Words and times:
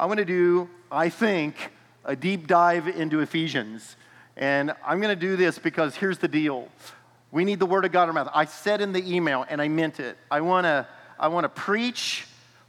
I'm 0.00 0.06
going 0.06 0.16
to 0.16 0.24
do, 0.24 0.70
I 0.90 1.10
think, 1.10 1.70
a 2.06 2.16
deep 2.16 2.46
dive 2.46 2.88
into 2.88 3.20
Ephesians. 3.20 3.96
And 4.34 4.72
I'm 4.82 4.98
going 4.98 5.14
to 5.14 5.20
do 5.20 5.36
this 5.36 5.58
because 5.58 5.94
here's 5.94 6.16
the 6.16 6.26
deal. 6.26 6.68
We 7.30 7.44
need 7.44 7.58
the 7.58 7.66
Word 7.66 7.84
of 7.84 7.92
God 7.92 8.04
in 8.04 8.08
our 8.08 8.24
mouth. 8.24 8.30
I 8.34 8.46
said 8.46 8.80
in 8.80 8.94
the 8.94 9.14
email, 9.14 9.44
and 9.46 9.60
I 9.60 9.68
meant 9.68 10.00
it. 10.00 10.16
I 10.30 10.40
want 10.40 10.64
to 10.64 10.88
I 11.18 11.28
want 11.28 11.44
to 11.44 11.50
preach, 11.50 12.26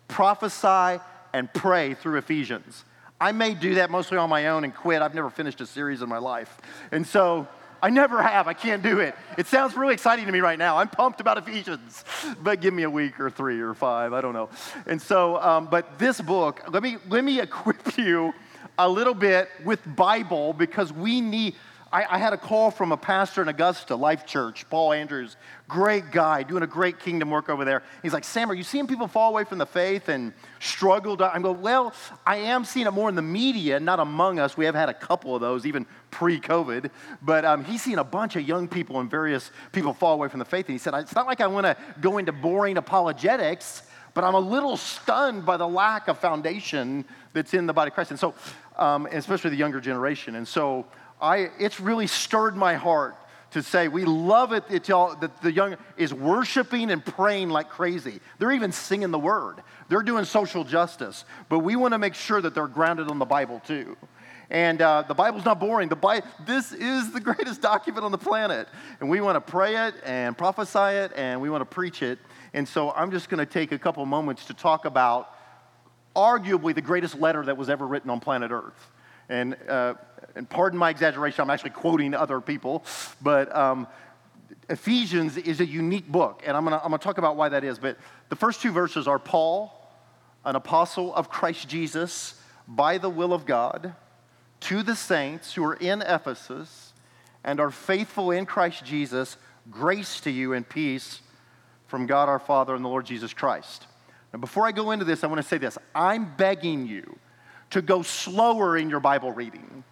prophesy, 0.09 1.01
and 1.31 1.51
pray 1.53 1.93
through 1.93 2.17
Ephesians. 2.17 2.83
I 3.21 3.31
may 3.31 3.53
do 3.53 3.75
that 3.75 3.89
mostly 3.89 4.17
on 4.17 4.29
my 4.29 4.47
own 4.47 4.65
and 4.65 4.75
quit. 4.75 5.01
I've 5.01 5.15
never 5.15 5.29
finished 5.29 5.61
a 5.61 5.65
series 5.65 6.01
in 6.01 6.09
my 6.09 6.17
life. 6.17 6.59
And 6.91 7.07
so 7.07 7.47
I 7.81 7.89
never 7.89 8.21
have. 8.21 8.47
I 8.47 8.53
can't 8.53 8.83
do 8.83 8.99
it. 8.99 9.15
It 9.37 9.47
sounds 9.47 9.75
really 9.75 9.93
exciting 9.93 10.25
to 10.27 10.31
me 10.31 10.39
right 10.39 10.59
now. 10.59 10.77
I'm 10.77 10.87
pumped 10.87 11.19
about 11.19 11.37
Ephesians, 11.37 12.05
but 12.41 12.61
give 12.61 12.73
me 12.73 12.83
a 12.83 12.89
week 12.89 13.19
or 13.19 13.29
three 13.29 13.59
or 13.59 13.73
five. 13.73 14.13
I 14.13 14.21
don't 14.21 14.33
know. 14.33 14.49
And 14.85 15.01
so, 15.01 15.41
um, 15.41 15.67
but 15.69 15.97
this 15.97 16.21
book, 16.21 16.61
let 16.69 16.83
me, 16.83 16.97
let 17.09 17.23
me 17.23 17.41
equip 17.41 17.97
you 17.97 18.33
a 18.77 18.87
little 18.87 19.15
bit 19.15 19.49
with 19.65 19.79
Bible 19.95 20.53
because 20.53 20.93
we 20.93 21.21
need, 21.21 21.55
I, 21.91 22.15
I, 22.15 22.17
had 22.19 22.31
a 22.31 22.37
call 22.37 22.71
from 22.71 22.93
a 22.93 22.97
pastor 22.97 23.41
in 23.41 23.49
Augusta 23.49 23.95
Life 23.95 24.25
Church, 24.25 24.69
Paul 24.69 24.93
Andrews, 24.93 25.35
great 25.67 26.09
guy, 26.11 26.43
doing 26.43 26.63
a 26.63 26.67
great 26.67 26.99
kingdom 26.99 27.29
work 27.29 27.49
over 27.49 27.65
there. 27.65 27.83
He's 28.01 28.13
like, 28.13 28.23
Sam, 28.23 28.49
are 28.49 28.53
you 28.53 28.63
seeing 28.63 28.87
people 28.87 29.07
fall 29.07 29.29
away 29.29 29.43
from 29.43 29.57
the 29.57 29.65
faith 29.65 30.07
and 30.07 30.31
struggle? 30.59 31.17
To, 31.17 31.33
I'm 31.33 31.41
going, 31.41 31.61
well, 31.61 31.93
I 32.25 32.37
am 32.37 32.63
seeing 32.63 32.87
it 32.87 32.91
more 32.91 33.09
in 33.09 33.15
the 33.15 33.21
media, 33.21 33.77
not 33.79 33.99
among 33.99 34.39
us. 34.39 34.55
We 34.55 34.63
have 34.65 34.75
had 34.75 34.87
a 34.87 34.93
couple 34.93 35.35
of 35.35 35.41
those, 35.41 35.65
even 35.65 35.85
pre-COVID. 36.11 36.91
But 37.21 37.43
um, 37.43 37.65
he's 37.65 37.81
seen 37.81 37.99
a 37.99 38.03
bunch 38.05 38.37
of 38.37 38.47
young 38.47 38.69
people 38.69 39.01
and 39.01 39.11
various 39.11 39.51
people 39.73 39.93
fall 39.93 40.13
away 40.13 40.29
from 40.29 40.39
the 40.39 40.45
faith. 40.45 40.67
And 40.67 40.73
he 40.73 40.79
said, 40.79 40.93
it's 40.93 41.15
not 41.15 41.25
like 41.25 41.41
I 41.41 41.47
want 41.47 41.65
to 41.65 41.75
go 41.99 42.19
into 42.19 42.31
boring 42.31 42.77
apologetics, 42.77 43.83
but 44.13 44.23
I'm 44.23 44.35
a 44.35 44.39
little 44.39 44.77
stunned 44.77 45.45
by 45.45 45.57
the 45.57 45.67
lack 45.67 46.07
of 46.07 46.19
foundation 46.19 47.03
that's 47.33 47.53
in 47.53 47.65
the 47.65 47.73
body 47.73 47.89
of 47.89 47.95
Christ. 47.95 48.11
And 48.11 48.19
so, 48.19 48.33
um, 48.77 49.07
especially 49.11 49.49
the 49.49 49.57
younger 49.57 49.81
generation. 49.81 50.35
And 50.35 50.47
so, 50.47 50.85
I, 51.21 51.49
it's 51.59 51.79
really 51.79 52.07
stirred 52.07 52.55
my 52.55 52.75
heart 52.75 53.15
to 53.51 53.61
say 53.61 53.87
we 53.87 54.05
love 54.05 54.53
it 54.53 54.67
that 54.69 55.31
the 55.41 55.51
young 55.51 55.75
is 55.97 56.13
worshiping 56.13 56.89
and 56.89 57.05
praying 57.05 57.49
like 57.49 57.69
crazy. 57.69 58.19
They're 58.39 58.51
even 58.51 58.71
singing 58.71 59.11
the 59.11 59.19
word. 59.19 59.57
They're 59.89 60.03
doing 60.03 60.25
social 60.25 60.63
justice, 60.63 61.25
but 61.49 61.59
we 61.59 61.75
want 61.75 61.93
to 61.93 61.97
make 61.97 62.15
sure 62.15 62.41
that 62.41 62.55
they're 62.55 62.67
grounded 62.67 63.09
on 63.09 63.19
the 63.19 63.25
Bible 63.25 63.61
too. 63.65 63.97
And 64.49 64.81
uh, 64.81 65.03
the 65.07 65.13
Bible's 65.13 65.45
not 65.45 65.59
boring. 65.59 65.89
The 65.89 65.95
Bible, 65.95 66.27
this 66.45 66.73
is 66.73 67.11
the 67.11 67.19
greatest 67.21 67.61
document 67.61 68.03
on 68.03 68.11
the 68.11 68.17
planet, 68.17 68.67
and 68.99 69.09
we 69.09 69.21
want 69.21 69.35
to 69.35 69.41
pray 69.41 69.87
it 69.87 69.95
and 70.05 70.37
prophesy 70.37 70.97
it, 70.97 71.11
and 71.15 71.39
we 71.41 71.49
want 71.49 71.61
to 71.61 71.65
preach 71.65 72.01
it. 72.01 72.19
And 72.53 72.67
so 72.67 72.91
I'm 72.91 73.11
just 73.11 73.29
going 73.29 73.39
to 73.39 73.45
take 73.45 73.71
a 73.71 73.79
couple 73.79 74.05
moments 74.05 74.45
to 74.45 74.53
talk 74.53 74.85
about 74.85 75.33
arguably 76.15 76.75
the 76.75 76.81
greatest 76.81 77.17
letter 77.19 77.45
that 77.45 77.55
was 77.55 77.69
ever 77.69 77.87
written 77.87 78.09
on 78.09 78.19
planet 78.19 78.51
Earth. 78.51 78.91
And 79.29 79.55
uh, 79.69 79.93
and 80.35 80.49
pardon 80.49 80.79
my 80.79 80.89
exaggeration, 80.89 81.41
I'm 81.41 81.49
actually 81.49 81.71
quoting 81.71 82.13
other 82.13 82.41
people, 82.41 82.83
but 83.21 83.55
um, 83.55 83.87
Ephesians 84.69 85.37
is 85.37 85.59
a 85.59 85.65
unique 85.65 86.07
book, 86.07 86.43
and 86.45 86.55
I'm 86.55 86.63
gonna, 86.63 86.77
I'm 86.77 86.91
gonna 86.91 86.97
talk 86.97 87.17
about 87.17 87.35
why 87.35 87.49
that 87.49 87.63
is. 87.63 87.79
But 87.79 87.97
the 88.29 88.35
first 88.35 88.61
two 88.61 88.71
verses 88.71 89.07
are 89.07 89.19
Paul, 89.19 89.77
an 90.45 90.55
apostle 90.55 91.13
of 91.13 91.29
Christ 91.29 91.67
Jesus, 91.67 92.41
by 92.67 92.97
the 92.97 93.09
will 93.09 93.33
of 93.33 93.45
God, 93.45 93.95
to 94.61 94.83
the 94.83 94.95
saints 94.95 95.53
who 95.53 95.63
are 95.65 95.75
in 95.75 96.01
Ephesus 96.01 96.93
and 97.43 97.59
are 97.59 97.71
faithful 97.71 98.31
in 98.31 98.45
Christ 98.45 98.85
Jesus, 98.85 99.37
grace 99.69 100.19
to 100.21 100.31
you 100.31 100.53
and 100.53 100.67
peace 100.67 101.21
from 101.87 102.05
God 102.05 102.29
our 102.29 102.39
Father 102.39 102.75
and 102.75 102.85
the 102.85 102.89
Lord 102.89 103.05
Jesus 103.05 103.33
Christ. 103.33 103.87
Now, 104.31 104.39
before 104.39 104.65
I 104.65 104.71
go 104.71 104.91
into 104.91 105.03
this, 105.03 105.23
I 105.23 105.27
want 105.27 105.41
to 105.41 105.47
say 105.47 105.57
this 105.57 105.77
I'm 105.93 106.33
begging 106.35 106.87
you 106.87 107.17
to 107.71 107.81
go 107.81 108.01
slower 108.01 108.77
in 108.77 108.89
your 108.89 108.99
Bible 108.99 109.31
reading. 109.31 109.83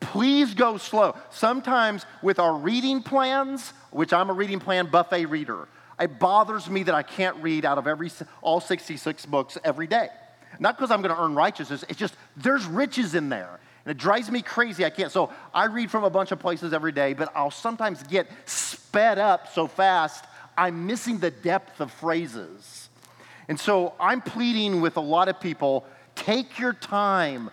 Please 0.00 0.54
go 0.54 0.76
slow. 0.76 1.16
Sometimes 1.30 2.06
with 2.22 2.38
our 2.38 2.54
reading 2.54 3.02
plans, 3.02 3.72
which 3.90 4.12
I'm 4.12 4.30
a 4.30 4.32
reading 4.32 4.60
plan 4.60 4.86
buffet 4.86 5.26
reader, 5.26 5.68
it 5.98 6.18
bothers 6.18 6.70
me 6.70 6.84
that 6.84 6.94
I 6.94 7.02
can't 7.02 7.36
read 7.38 7.64
out 7.64 7.78
of 7.78 7.86
every 7.86 8.10
all 8.40 8.60
66 8.60 9.26
books 9.26 9.58
every 9.64 9.86
day. 9.86 10.08
Not 10.60 10.76
because 10.76 10.90
I'm 10.90 11.02
going 11.02 11.14
to 11.14 11.20
earn 11.20 11.34
righteousness, 11.34 11.84
it's 11.88 11.98
just 11.98 12.14
there's 12.36 12.64
riches 12.66 13.14
in 13.14 13.28
there. 13.28 13.58
And 13.84 13.96
it 13.96 14.00
drives 14.00 14.30
me 14.30 14.42
crazy. 14.42 14.84
I 14.84 14.90
can't. 14.90 15.10
So 15.10 15.32
I 15.54 15.64
read 15.66 15.90
from 15.90 16.04
a 16.04 16.10
bunch 16.10 16.30
of 16.30 16.38
places 16.38 16.72
every 16.72 16.92
day, 16.92 17.14
but 17.14 17.32
I'll 17.34 17.50
sometimes 17.50 18.02
get 18.02 18.28
sped 18.46 19.18
up 19.18 19.52
so 19.52 19.66
fast, 19.66 20.24
I'm 20.56 20.86
missing 20.86 21.18
the 21.18 21.30
depth 21.30 21.80
of 21.80 21.90
phrases. 21.92 22.88
And 23.48 23.58
so 23.58 23.94
I'm 23.98 24.20
pleading 24.20 24.80
with 24.80 24.96
a 24.96 25.00
lot 25.00 25.28
of 25.28 25.40
people 25.40 25.86
take 26.14 26.58
your 26.58 26.72
time 26.72 27.50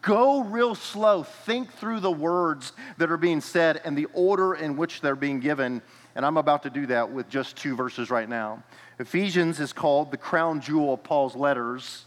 Go 0.00 0.42
real 0.42 0.74
slow. 0.74 1.22
Think 1.22 1.72
through 1.72 2.00
the 2.00 2.10
words 2.10 2.72
that 2.96 3.10
are 3.10 3.18
being 3.18 3.40
said 3.40 3.80
and 3.84 3.96
the 3.96 4.06
order 4.14 4.54
in 4.54 4.76
which 4.76 5.00
they're 5.00 5.16
being 5.16 5.40
given. 5.40 5.82
And 6.14 6.24
I'm 6.24 6.38
about 6.38 6.62
to 6.62 6.70
do 6.70 6.86
that 6.86 7.10
with 7.10 7.28
just 7.28 7.56
two 7.56 7.76
verses 7.76 8.10
right 8.10 8.28
now. 8.28 8.62
Ephesians 8.98 9.60
is 9.60 9.74
called 9.74 10.10
the 10.10 10.16
crown 10.16 10.62
jewel 10.62 10.94
of 10.94 11.04
Paul's 11.04 11.36
letters, 11.36 12.06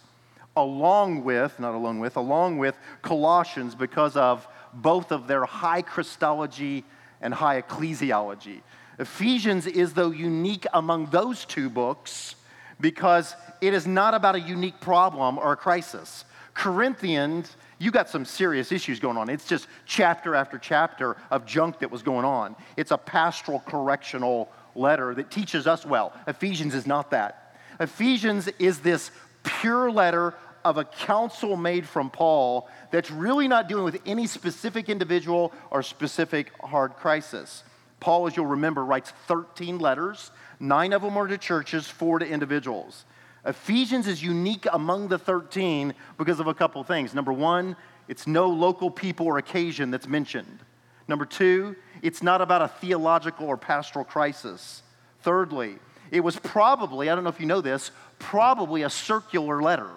along 0.58 1.24
with, 1.24 1.60
not 1.60 1.76
alone 1.76 2.00
with, 2.00 2.18
along 2.18 2.58
with 2.58 2.76
Colossians 3.04 3.76
because 3.76 4.18
of 4.18 4.48
both 4.74 5.12
of 5.12 5.28
their 5.28 5.46
high 5.46 5.84
Christology 5.84 6.84
and 7.22 7.34
high 7.34 7.62
ecclesiology. 7.62 8.62
Ephesians 8.98 9.68
is, 9.68 9.94
though, 9.94 10.12
unique 10.12 10.66
among 10.74 11.06
those 11.08 11.46
two 11.46 11.70
books 11.70 12.36
because 12.82 13.36
it 13.62 13.74
is 13.74 13.86
not 13.86 14.14
about 14.14 14.36
a 14.36 14.40
unique 14.40 14.80
problem 14.82 15.38
or 15.38 15.52
a 15.52 15.58
crisis. 15.58 16.26
Corinthians, 16.60 17.56
you 17.78 17.90
got 17.90 18.10
some 18.10 18.26
serious 18.26 18.74
issues 18.74 19.00
going 19.00 19.16
on. 19.16 19.30
It's 19.30 19.48
just 19.48 19.66
chapter 19.86 20.36
after 20.36 20.58
chapter 20.58 21.16
of 21.32 21.46
junk 21.46 21.80
that 21.80 21.90
was 21.90 22.04
going 22.04 22.26
on. 22.26 22.54
It's 22.76 22.92
a 22.92 22.98
pastoral 22.98 23.62
correctional 23.62 24.52
letter 24.76 25.16
that 25.16 25.32
teaches 25.32 25.68
us 25.68 25.86
well. 25.86 26.12
Ephesians 26.28 26.76
is 26.76 26.86
not 26.86 27.12
that. 27.12 27.56
Ephesians 27.80 28.50
is 28.60 28.80
this 28.80 29.10
pure 29.44 29.90
letter 29.90 30.34
of 30.66 30.78
a 30.78 30.84
counsel 30.84 31.56
made 31.56 31.88
from 31.88 32.10
Paul 32.10 32.68
that's 32.92 33.10
really 33.10 33.48
not 33.48 33.70
dealing 33.70 33.86
with 33.86 34.02
any 34.06 34.28
specific 34.28 34.90
individual 34.90 35.54
or 35.72 35.82
specific 35.82 36.52
hard 36.62 36.98
crisis. 36.98 37.64
Paul, 38.02 38.28
as 38.28 38.36
you'll 38.36 38.48
remember, 38.48 38.84
writes 38.84 39.14
13 39.28 39.80
letters. 39.80 40.30
Nine 40.60 40.92
of 40.92 41.04
them 41.04 41.16
are 41.16 41.28
to 41.28 41.38
churches, 41.38 41.88
four 41.88 42.20
to 42.20 42.28
individuals. 42.28 43.06
Ephesians 43.46 44.08
is 44.08 44.22
unique 44.22 44.66
among 44.72 45.08
the 45.08 45.18
13 45.18 45.94
because 46.18 46.40
of 46.40 46.48
a 46.48 46.54
couple 46.54 46.84
things. 46.84 47.14
Number 47.14 47.32
one, 47.34 47.76
it's 48.08 48.28
no 48.28 48.50
local 48.50 48.92
people 48.92 49.28
or 49.28 49.38
occasion 49.38 49.92
that's 49.92 50.08
mentioned. 50.08 50.60
Number 51.08 51.26
two, 51.26 51.76
it's 52.02 52.22
not 52.22 52.42
about 52.42 52.62
a 52.62 52.68
theological 52.68 53.48
or 53.48 53.58
pastoral 53.58 54.06
crisis. 54.06 54.84
Thirdly, 55.22 55.78
it 56.12 56.22
was 56.22 56.38
probably, 56.38 57.10
I 57.10 57.16
don't 57.16 57.24
know 57.24 57.30
if 57.30 57.40
you 57.40 57.46
know 57.46 57.62
this, 57.62 57.92
probably 58.20 58.84
a 58.84 58.90
circular 58.90 59.62
letter. 59.62 59.90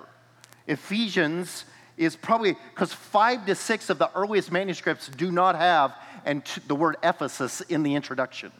Ephesians 0.67 1.65
is 1.97 2.17
probably, 2.17 2.57
because 2.71 2.93
five 2.93 3.45
to 3.47 3.55
six 3.55 3.91
of 3.91 3.99
the 3.99 4.11
earliest 4.15 4.53
manuscripts 4.53 5.09
do 5.09 5.31
not 5.31 5.57
have 5.57 5.95
and 6.25 6.45
the 6.67 6.75
word 6.75 6.97
Ephesus 7.03 7.61
in 7.63 7.83
the 7.83 7.95
introduction. 7.95 8.53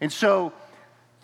And 0.00 0.12
so 0.12 0.52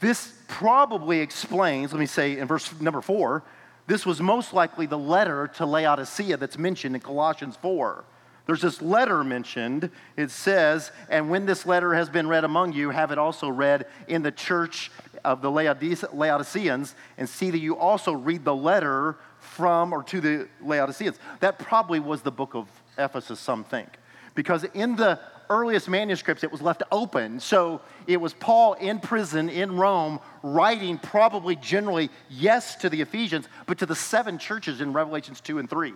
this 0.00 0.34
probably 0.50 1.20
explains, 1.20 1.92
let 1.92 2.00
me 2.00 2.06
say 2.06 2.38
in 2.38 2.46
verse 2.46 2.78
number 2.80 3.00
four, 3.00 3.42
this 3.86 4.04
was 4.04 4.20
most 4.20 4.52
likely 4.52 4.86
the 4.86 4.98
letter 4.98 5.48
to 5.56 5.66
Laodicea 5.66 6.36
that's 6.36 6.58
mentioned 6.58 6.94
in 6.94 7.00
Colossians 7.00 7.56
4. 7.56 8.04
There's 8.46 8.62
this 8.62 8.82
letter 8.82 9.24
mentioned. 9.24 9.90
It 10.16 10.30
says, 10.30 10.92
And 11.08 11.30
when 11.30 11.46
this 11.46 11.66
letter 11.66 11.94
has 11.94 12.08
been 12.08 12.28
read 12.28 12.44
among 12.44 12.72
you, 12.72 12.90
have 12.90 13.10
it 13.10 13.18
also 13.18 13.48
read 13.48 13.86
in 14.08 14.22
the 14.22 14.32
church 14.32 14.90
of 15.24 15.40
the 15.42 15.50
Laodiceans, 15.50 16.94
and 17.18 17.28
see 17.28 17.50
that 17.50 17.58
you 17.58 17.76
also 17.76 18.12
read 18.12 18.44
the 18.44 18.54
letter 18.54 19.16
from 19.38 19.92
or 19.92 20.02
to 20.04 20.20
the 20.20 20.48
Laodiceans. 20.62 21.18
That 21.40 21.58
probably 21.58 22.00
was 22.00 22.22
the 22.22 22.32
book 22.32 22.54
of 22.54 22.68
Ephesus, 22.98 23.38
some 23.40 23.64
think. 23.64 23.88
Because 24.34 24.64
in 24.64 24.96
the 24.96 25.20
earliest 25.50 25.88
manuscripts, 25.88 26.44
it 26.44 26.50
was 26.50 26.62
left 26.62 26.82
open. 26.90 27.40
So 27.40 27.82
it 28.06 28.18
was 28.18 28.32
Paul 28.32 28.74
in 28.74 29.00
prison 29.00 29.50
in 29.50 29.76
Rome 29.76 30.20
writing 30.42 30.96
probably 30.96 31.56
generally 31.56 32.08
yes 32.30 32.76
to 32.76 32.88
the 32.88 33.00
Ephesians, 33.02 33.48
but 33.66 33.78
to 33.78 33.86
the 33.86 33.96
seven 33.96 34.38
churches 34.38 34.80
in 34.80 34.92
Revelations 34.92 35.40
2 35.40 35.58
and 35.58 35.68
3. 35.68 35.92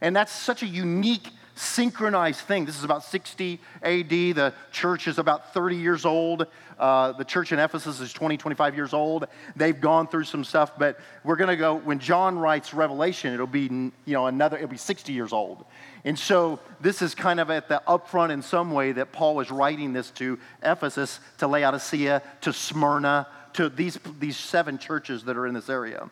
And 0.00 0.16
that's 0.16 0.32
such 0.32 0.62
a 0.62 0.66
unique 0.66 1.28
synchronized 1.54 2.40
thing. 2.40 2.64
This 2.64 2.78
is 2.78 2.84
about 2.84 3.04
60 3.04 3.60
AD. 3.82 4.08
The 4.08 4.54
church 4.70 5.06
is 5.06 5.18
about 5.18 5.52
30 5.52 5.76
years 5.76 6.04
old. 6.04 6.46
Uh, 6.78 7.12
the 7.12 7.24
church 7.24 7.52
in 7.52 7.58
Ephesus 7.58 8.00
is 8.00 8.12
20, 8.12 8.36
25 8.36 8.74
years 8.74 8.92
old. 8.92 9.26
They've 9.54 9.78
gone 9.78 10.08
through 10.08 10.24
some 10.24 10.44
stuff, 10.44 10.72
but 10.78 10.98
we're 11.24 11.36
going 11.36 11.50
to 11.50 11.56
go, 11.56 11.76
when 11.76 11.98
John 11.98 12.38
writes 12.38 12.74
Revelation, 12.74 13.32
it'll 13.32 13.46
be, 13.46 13.68
you 13.68 13.92
know, 14.06 14.26
another, 14.26 14.56
it'll 14.56 14.68
be 14.68 14.76
60 14.76 15.12
years 15.12 15.32
old. 15.32 15.64
And 16.04 16.18
so 16.18 16.58
this 16.80 17.02
is 17.02 17.14
kind 17.14 17.38
of 17.38 17.50
at 17.50 17.68
the 17.68 17.82
upfront 17.86 18.30
in 18.30 18.42
some 18.42 18.72
way 18.72 18.92
that 18.92 19.12
Paul 19.12 19.40
is 19.40 19.50
writing 19.50 19.92
this 19.92 20.10
to 20.12 20.38
Ephesus, 20.62 21.20
to 21.38 21.46
Laodicea, 21.46 22.22
to 22.40 22.52
Smyrna, 22.52 23.28
to 23.52 23.68
these, 23.68 23.98
these 24.18 24.36
seven 24.36 24.78
churches 24.78 25.24
that 25.24 25.36
are 25.36 25.46
in 25.46 25.54
this 25.54 25.68
area. 25.68 26.10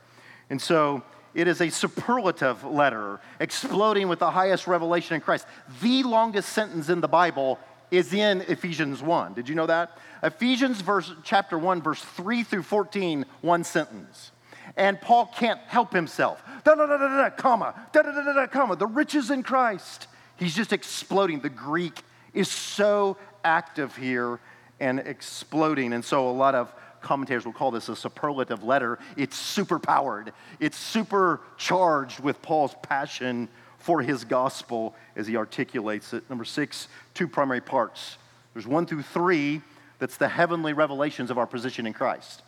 And 0.51 0.61
so 0.61 1.03
it 1.35 1.47
is 1.47 1.61
a 1.61 1.71
superlative 1.71 2.65
letter, 2.65 3.21
exploding 3.39 4.09
with 4.09 4.19
the 4.19 4.31
highest 4.31 4.67
revelation 4.67 5.15
in 5.15 5.21
Christ. 5.21 5.47
The 5.81 6.03
longest 6.03 6.51
sentence 6.51 6.89
in 6.89 7.01
the 7.01 7.09
Bible 7.09 7.59
is 7.91 8.13
in 8.13 8.43
Ephesians 8.43 9.03
1. 9.03 9.35
Did 9.35 9.49
you 9.49 9.55
know 9.55 9.67
that? 9.67 9.99
Ephesians 10.23 10.81
verse, 10.81 11.13
chapter 11.25 11.59
1, 11.59 11.83
verse 11.83 12.03
3 12.03 12.43
through 12.43 12.63
14, 12.63 13.25
one 13.41 13.65
sentence. 13.65 14.33
And 14.77 15.01
Paul 15.01 15.27
can't 15.35 15.61
help 15.61 15.93
himself. 15.93 16.43
Da 16.65 16.75
da 16.75 16.87
da 16.87 16.97
da 16.97 17.23
da, 17.23 17.31
comma, 17.31 17.75
da 17.93 18.03
da 18.03 18.13
da 18.13 18.23
da 18.23 18.33
da, 18.33 18.47
comma, 18.47 18.77
the 18.77 18.87
riches 18.87 19.31
in 19.31 19.43
Christ. 19.43 20.07
He's 20.37 20.55
just 20.55 20.73
exploding. 20.73 21.41
The 21.41 21.49
Greek 21.49 22.03
is 22.33 22.49
so 22.49 23.17
active 23.45 23.97
here 23.97 24.39
and 24.79 25.01
exploding. 25.01 25.93
And 25.93 26.05
so 26.05 26.29
a 26.29 26.33
lot 26.33 26.55
of 26.55 26.73
commentators 27.01 27.45
will 27.45 27.53
call 27.53 27.71
this 27.71 27.89
a 27.89 27.97
superlative 27.97 28.63
letter. 28.63 28.99
It's 29.17 29.37
superpowered, 29.37 30.33
it's 30.59 30.77
supercharged 30.77 32.21
with 32.21 32.41
Paul's 32.43 32.75
passion 32.83 33.49
for 33.79 34.03
his 34.03 34.25
gospel 34.25 34.95
as 35.17 35.27
he 35.27 35.37
articulates 35.37 36.13
it. 36.13 36.29
Number 36.29 36.45
six, 36.45 36.89
two 37.15 37.27
primary 37.27 37.61
parts. 37.61 38.19
There's 38.53 38.67
one 38.67 38.87
through 38.87 39.03
three 39.03 39.63
that's 39.99 40.17
the 40.17 40.29
heavenly 40.29 40.73
revelations 40.73 41.31
of 41.31 41.39
our 41.39 41.47
position 41.47 41.87
in 41.87 41.93
Christ. 41.93 42.43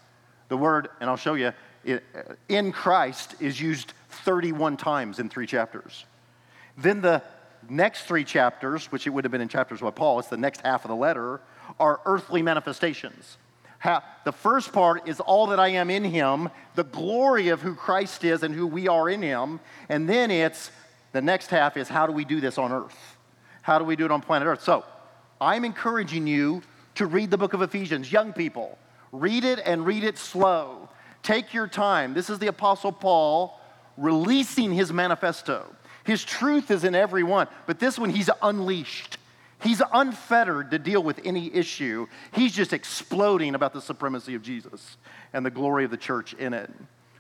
The 0.49 0.57
word, 0.57 0.89
and 1.01 1.09
I'll 1.09 1.17
show 1.17 1.35
you, 1.35 1.53
it, 1.85 2.05
uh, 2.15 2.35
in 2.49 2.73
Christ 2.73 3.37
is 3.41 3.61
used 3.61 3.93
31 4.25 4.77
times 4.77 5.19
in 5.19 5.29
three 5.29 5.47
chapters. 5.47 6.05
Then 6.77 7.01
the 7.01 7.23
next 7.69 8.05
three 8.05 8.25
chapters, 8.25 8.91
which 8.91 9.07
it 9.07 9.11
would 9.11 9.25
have 9.25 9.33
been 9.33 9.41
in 9.41 9.49
chapters 9.49 9.81
by 9.81 9.91
Paul, 9.91 10.19
it's 10.19 10.29
the 10.29 10.37
next 10.37 10.61
half 10.63 10.85
of 10.85 10.89
the 10.89 10.97
letter, 10.97 11.41
are 11.79 12.01
earthly 12.05 12.43
manifestations. 12.43 13.37
How, 13.83 14.05
the 14.23 14.31
first 14.31 14.73
part 14.73 15.09
is 15.09 15.19
all 15.19 15.49
that 15.49 15.59
I 15.59 15.71
am 15.71 15.91
in 15.91 16.05
him, 16.05 16.51
the 16.77 16.85
glory 16.85 17.49
of 17.49 17.63
who 17.63 17.75
Christ 17.75 18.23
is 18.23 18.45
and 18.45 18.55
who 18.55 18.65
we 18.65 18.87
are 18.87 19.11
in 19.11 19.21
him. 19.23 19.59
And 19.89 20.09
then 20.09 20.31
it's 20.31 20.71
the 21.11 21.21
next 21.21 21.49
half 21.49 21.77
is 21.77 21.89
how 21.89 22.07
do 22.07 22.13
we 22.13 22.25
do 22.25 22.41
this 22.41 22.59
on 22.59 22.71
earth? 22.71 22.97
How 23.63 23.81
do 23.81 23.85
we 23.85 23.97
do 23.97 24.05
it 24.05 24.13
on 24.13 24.21
planet 24.21 24.47
earth? 24.47 24.63
So 24.63 24.85
I'm 25.41 25.65
encouraging 25.65 26.29
you 26.29 26.63
to 26.95 27.07
read 27.07 27.33
the 27.33 27.37
book 27.37 27.55
of 27.55 27.63
Ephesians. 27.63 28.13
Young 28.13 28.33
people, 28.33 28.79
read 29.11 29.43
it 29.43 29.59
and 29.65 29.85
read 29.85 30.05
it 30.05 30.17
slow. 30.17 30.89
Take 31.25 31.53
your 31.53 31.67
time. 31.67 32.15
This 32.15 32.31
is 32.31 32.39
the 32.39 32.47
Apostle 32.47 32.93
Paul 32.93 33.59
releasing 33.97 34.73
his 34.73 34.93
manifesto. 34.93 35.67
His 36.05 36.25
truth 36.25 36.71
is 36.71 36.85
in 36.85 36.95
every 36.95 37.25
one, 37.25 37.49
but 37.67 37.81
this 37.81 37.99
one 37.99 38.11
he's 38.11 38.31
unleashed. 38.43 39.19
He's 39.63 39.83
unfettered 39.93 40.71
to 40.73 40.79
deal 40.79 41.03
with 41.03 41.21
any 41.25 41.55
issue. 41.55 42.07
He's 42.33 42.53
just 42.53 42.73
exploding 42.73 43.55
about 43.55 43.73
the 43.73 43.81
supremacy 43.81 44.35
of 44.35 44.43
Jesus 44.43 44.97
and 45.33 45.47
the 45.47 45.51
glory 45.51 45.85
of 45.85 45.91
the 45.91 45.97
church 45.97 46.35
in 46.35 46.53
it. 46.53 46.71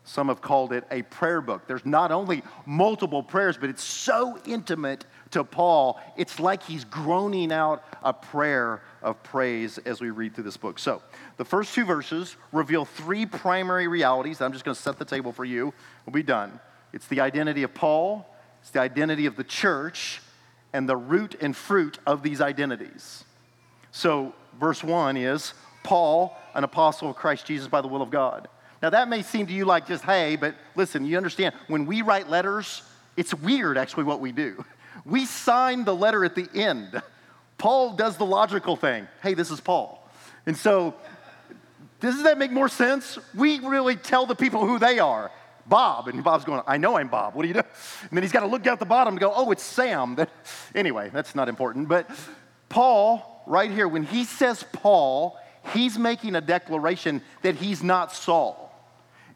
Some 0.05 0.29
have 0.29 0.41
called 0.41 0.73
it 0.73 0.85
a 0.91 1.03
prayer 1.03 1.41
book. 1.41 1.69
There's 1.69 1.87
not 1.87 2.11
only 2.11 2.43
multiple 2.67 3.23
prayers, 3.23 3.57
but 3.57 3.71
it's 3.71 3.85
so 3.85 4.39
intimate 4.45 5.05
to 5.31 5.45
Paul, 5.45 6.01
it's 6.17 6.39
like 6.41 6.63
he's 6.63 6.85
groaning 6.85 7.53
out 7.53 7.85
a 8.03 8.13
prayer 8.13 8.83
of 9.01 9.23
praise 9.23 9.79
as 9.79 10.01
we 10.01 10.11
read 10.11 10.35
through 10.35 10.45
this 10.45 10.57
book. 10.57 10.79
So, 10.79 11.03
the 11.39 11.45
first 11.45 11.75
two 11.75 11.85
verses 11.85 12.37
reveal 12.53 12.85
three 12.85 13.25
primary 13.25 13.89
realities. 13.89 14.41
I'm 14.41 14.53
just 14.53 14.65
going 14.65 14.75
to 14.75 14.81
set 14.81 14.99
the 14.99 15.05
table 15.05 15.33
for 15.33 15.45
you. 15.45 15.73
We'll 16.05 16.13
be 16.13 16.23
done. 16.23 16.61
It's 16.93 17.07
the 17.07 17.21
identity 17.21 17.63
of 17.63 17.73
Paul, 17.73 18.27
it's 18.61 18.71
the 18.71 18.81
identity 18.81 19.27
of 19.27 19.37
the 19.37 19.45
church, 19.45 20.21
and 20.73 20.89
the 20.89 20.97
root 20.97 21.37
and 21.41 21.57
fruit 21.57 21.99
of 22.07 22.23
these 22.23 22.41
identities. 22.41 23.25
So, 23.91 24.35
verse 24.59 24.83
1 24.83 25.17
is 25.17 25.55
Paul, 25.83 26.37
an 26.55 26.65
apostle 26.65 27.11
of 27.11 27.17
Christ 27.17 27.47
Jesus 27.47 27.69
by 27.69 27.81
the 27.81 27.89
will 27.89 28.03
of 28.03 28.11
God. 28.11 28.49
Now, 28.83 28.91
that 28.91 29.09
may 29.09 29.23
seem 29.23 29.47
to 29.47 29.53
you 29.53 29.65
like 29.65 29.87
just, 29.87 30.03
hey, 30.05 30.37
but 30.37 30.55
listen, 30.75 31.05
you 31.05 31.17
understand, 31.17 31.55
when 31.69 31.87
we 31.87 32.03
write 32.03 32.29
letters, 32.29 32.83
it's 33.17 33.35
weird 33.35 33.79
actually 33.79 34.05
what 34.05 34.21
we 34.21 34.33
do. 34.33 34.65
We 35.05 35.27
sign 35.27 35.85
the 35.85 35.95
letter 35.95 36.25
at 36.25 36.35
the 36.35 36.49
end. 36.55 37.01
Paul 37.59 37.93
does 37.95 38.17
the 38.17 38.27
logical 38.27 38.77
thing. 38.77 39.07
Hey, 39.23 39.35
this 39.35 39.51
is 39.51 39.61
Paul. 39.61 40.09
And 40.47 40.57
so, 40.57 40.95
does 42.01 42.25
that 42.25 42.39
make 42.39 42.51
more 42.51 42.69
sense? 42.69 43.19
We 43.35 43.61
really 43.61 43.95
tell 43.95 44.27
the 44.27 44.35
people 44.35 44.67
who 44.67 44.79
they 44.79 44.99
are. 44.99 45.31
Bob. 45.67 46.09
And 46.09 46.23
Bob's 46.23 46.45
going, 46.45 46.63
I 46.67 46.77
know 46.77 46.97
I'm 46.97 47.09
Bob. 47.09 47.35
What 47.35 47.43
do 47.43 47.49
you 47.49 47.55
do? 47.55 47.61
And 47.61 48.11
then 48.13 48.23
he's 48.23 48.33
got 48.33 48.41
to 48.41 48.47
look 48.47 48.63
down 48.63 48.75
at 48.75 48.79
the 48.79 48.87
bottom 48.87 49.15
and 49.15 49.21
go, 49.21 49.33
oh, 49.35 49.51
it's 49.51 49.63
Sam. 49.63 50.17
anyway, 50.75 51.11
that's 51.13 51.35
not 51.35 51.49
important. 51.49 51.89
But 51.89 52.11
Paul, 52.69 53.43
right 53.47 53.71
here, 53.71 53.89
when 53.89 54.05
he 54.05 54.25
says 54.25 54.65
Paul, 54.73 55.39
he's 55.73 55.99
making 55.99 56.35
a 56.35 56.41
declaration 56.41 57.23
that 57.43 57.57
he's 57.57 57.83
not 57.83 58.13
Saul. 58.13 58.71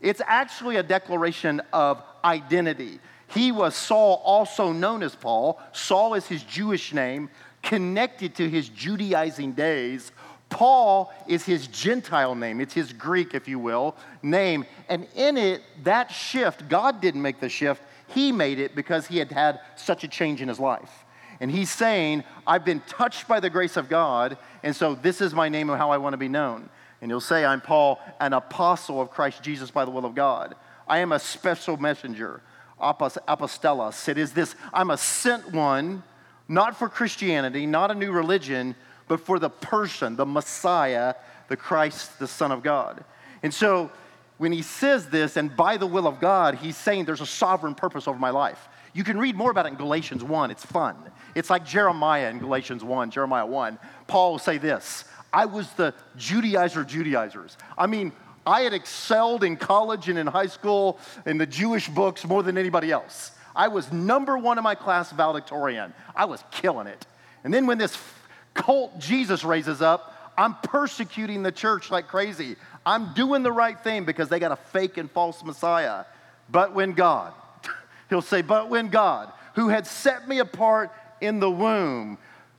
It's 0.00 0.20
actually 0.26 0.76
a 0.76 0.82
declaration 0.82 1.62
of 1.73 2.02
identity. 2.25 3.00
He 3.29 3.50
was 3.52 3.75
Saul, 3.75 4.22
also 4.25 4.72
known 4.72 5.02
as 5.02 5.14
Paul. 5.14 5.61
Saul 5.72 6.14
is 6.14 6.26
his 6.26 6.43
Jewish 6.43 6.93
name, 6.93 7.29
connected 7.62 8.34
to 8.37 8.49
his 8.49 8.69
Judaizing 8.69 9.52
days. 9.52 10.12
Paul 10.48 11.12
is 11.26 11.44
his 11.44 11.66
Gentile 11.66 12.34
name. 12.34 12.60
It's 12.60 12.75
his 12.75 12.93
Greek, 12.93 13.34
if 13.34 13.48
you 13.48 13.58
will, 13.58 13.96
name. 14.22 14.64
And 14.88 15.06
in 15.14 15.37
it, 15.37 15.62
that 15.82 16.10
shift, 16.10 16.69
God 16.69 17.00
didn't 17.00 17.22
make 17.22 17.40
the 17.40 17.48
shift. 17.48 17.82
He 18.08 18.32
made 18.32 18.58
it 18.58 18.75
because 18.75 19.06
he 19.06 19.19
had 19.19 19.32
had 19.32 19.60
such 19.75 20.04
a 20.04 20.08
change 20.08 20.40
in 20.40 20.48
his 20.48 20.60
life. 20.60 21.04
And 21.40 21.50
he's 21.50 21.70
saying, 21.70 22.25
I've 22.46 22.64
been 22.64 22.81
touched 22.87 23.28
by 23.28 23.40
the 23.40 23.50
grace 23.50 23.76
of 23.76 23.88
God, 23.88 24.38
and 24.62 24.75
so 24.75 24.94
this 24.94 25.20
is 25.20 25.34
my 25.34 25.48
name 25.48 25.69
of 25.69 25.78
how 25.78 25.90
I 25.90 25.98
want 25.98 26.14
to 26.14 26.19
be 26.19 26.28
known. 26.28 26.70
And 27.02 27.10
he'll 27.10 27.20
say, 27.20 27.44
I'm 27.44 27.60
Paul, 27.60 28.00
an 28.20 28.32
apostle 28.32 29.00
of 29.00 29.10
Christ 29.10 29.43
Jesus 29.43 29.70
by 29.70 29.84
the 29.84 29.90
will 29.90 30.06
of 30.06 30.14
God. 30.14 30.54
I 30.88 30.98
am 30.98 31.12
a 31.12 31.19
special 31.19 31.76
messenger, 31.76 32.40
apostolos. 32.81 34.08
It 34.08 34.16
is 34.16 34.32
this, 34.32 34.54
I'm 34.72 34.90
a 34.90 34.96
sent 34.96 35.52
one, 35.52 36.02
not 36.48 36.78
for 36.78 36.88
Christianity, 36.88 37.66
not 37.66 37.90
a 37.90 37.94
new 37.94 38.12
religion, 38.12 38.75
but 39.08 39.20
for 39.20 39.38
the 39.38 39.50
person, 39.50 40.17
the 40.17 40.26
Messiah, 40.26 41.14
the 41.49 41.56
Christ, 41.56 42.19
the 42.19 42.26
Son 42.26 42.53
of 42.53 42.62
God. 42.62 43.05
And 43.43 43.53
so 43.53 43.91
when 44.38 44.53
he 44.53 44.62
says 44.62 45.08
this, 45.08 45.37
and 45.37 45.55
by 45.56 45.76
the 45.76 45.87
will 45.87 46.06
of 46.06 46.20
God, 46.20 46.56
he's 46.56 46.76
saying 46.76 47.05
there's 47.05 47.20
a 47.20 47.26
sovereign 47.26 47.75
purpose 47.75 48.06
over 48.06 48.19
my 48.19 48.31
life. 48.31 48.69
You 48.93 49.05
can 49.05 49.19
read 49.19 49.37
more 49.37 49.50
about 49.50 49.67
it 49.67 49.70
in 49.70 49.75
Galatians 49.76 50.25
1. 50.25 50.50
It's 50.50 50.64
fun. 50.64 50.97
It's 51.35 51.50
like 51.50 51.64
Jeremiah 51.64 52.31
in 52.31 52.38
Galatians 52.38 52.82
1, 52.82 53.11
Jeremiah 53.11 53.47
1. 53.47 53.79
Paul 54.06 54.32
will 54.32 54.38
say 54.38 54.58
this 54.58 55.05
I 55.32 55.44
was 55.47 55.70
the 55.73 55.94
Judaizer 56.17 56.87
Judaizers. 56.87 57.56
I 57.76 57.87
mean, 57.87 58.12
I 58.47 58.62
had 58.62 58.73
excelled 58.73 59.43
in 59.43 59.56
college 59.56 60.08
and 60.08 60.19
in 60.19 60.26
high 60.26 60.47
school 60.47 60.99
in 61.26 61.37
the 61.37 61.47
Jewish 61.47 61.88
books 61.88 62.25
more 62.25 62.43
than 62.43 62.56
anybody 62.56 62.91
else. 62.91 63.32
I 63.55 63.69
was 63.69 63.91
number 63.91 64.38
one 64.38 64.58
in 64.58 64.64
my 64.64 64.75
class 64.75 65.11
valedictorian. 65.11 65.93
I 66.15 66.27
was 66.27 66.44
killing 66.51 66.86
it. 66.86 67.06
And 67.43 67.53
then 67.53 67.67
when 67.67 67.79
this 67.79 67.96
cult 68.56 68.98
Jesus 68.98 69.44
raises 69.44 69.82
up, 69.82 70.13
I'm 70.36 70.55
persecuting 70.55 71.43
the 71.43 71.53
church 71.53 71.91
like 71.91 72.08
crazy. 72.08 72.56
I'm 72.84 73.15
doing 73.15 73.43
the 73.43 73.53
right 73.53 73.79
thing 73.79 74.05
because 74.05 74.29
they 74.29 74.39
got 74.39 74.53
a 74.53 74.56
fake 74.56 74.96
and 74.96 75.10
false 75.10 75.43
Messiah. 75.43 76.05
But 76.51 76.75
when 76.75 76.93
God, 76.93 77.32
he'll 78.10 78.22
say, 78.22 78.43
but 78.43 78.69
when 78.69 78.89
God, 78.89 79.32
who 79.55 79.69
had 79.69 79.86
set 79.86 80.29
me 80.29 80.39
apart 80.41 80.93
in 81.20 81.41
the 81.41 81.51
womb, 81.51 82.19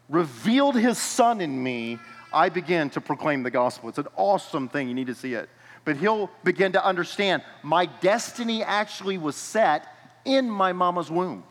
revealed 0.10 0.76
his 0.76 0.98
son 0.98 1.42
in 1.42 1.62
me, 1.62 2.00
I 2.34 2.50
began 2.50 2.90
to 2.92 3.02
proclaim 3.02 3.44
the 3.44 3.52
gospel. 3.52 3.90
It's 3.90 3.98
an 3.98 4.08
awesome 4.16 4.68
thing. 4.68 4.88
You 4.88 4.94
need 4.94 5.08
to 5.08 5.16
see 5.16 5.34
it. 5.34 5.50
But 5.86 5.98
he'll 5.98 6.30
begin 6.44 6.74
to 6.74 6.84
understand 6.84 7.44
my 7.64 7.86
destiny 7.86 8.64
actually 8.64 9.18
was 9.18 9.36
set 9.36 9.88
in 10.26 10.50
my 10.50 10.74
mama's 10.74 11.10
womb. 11.10 11.44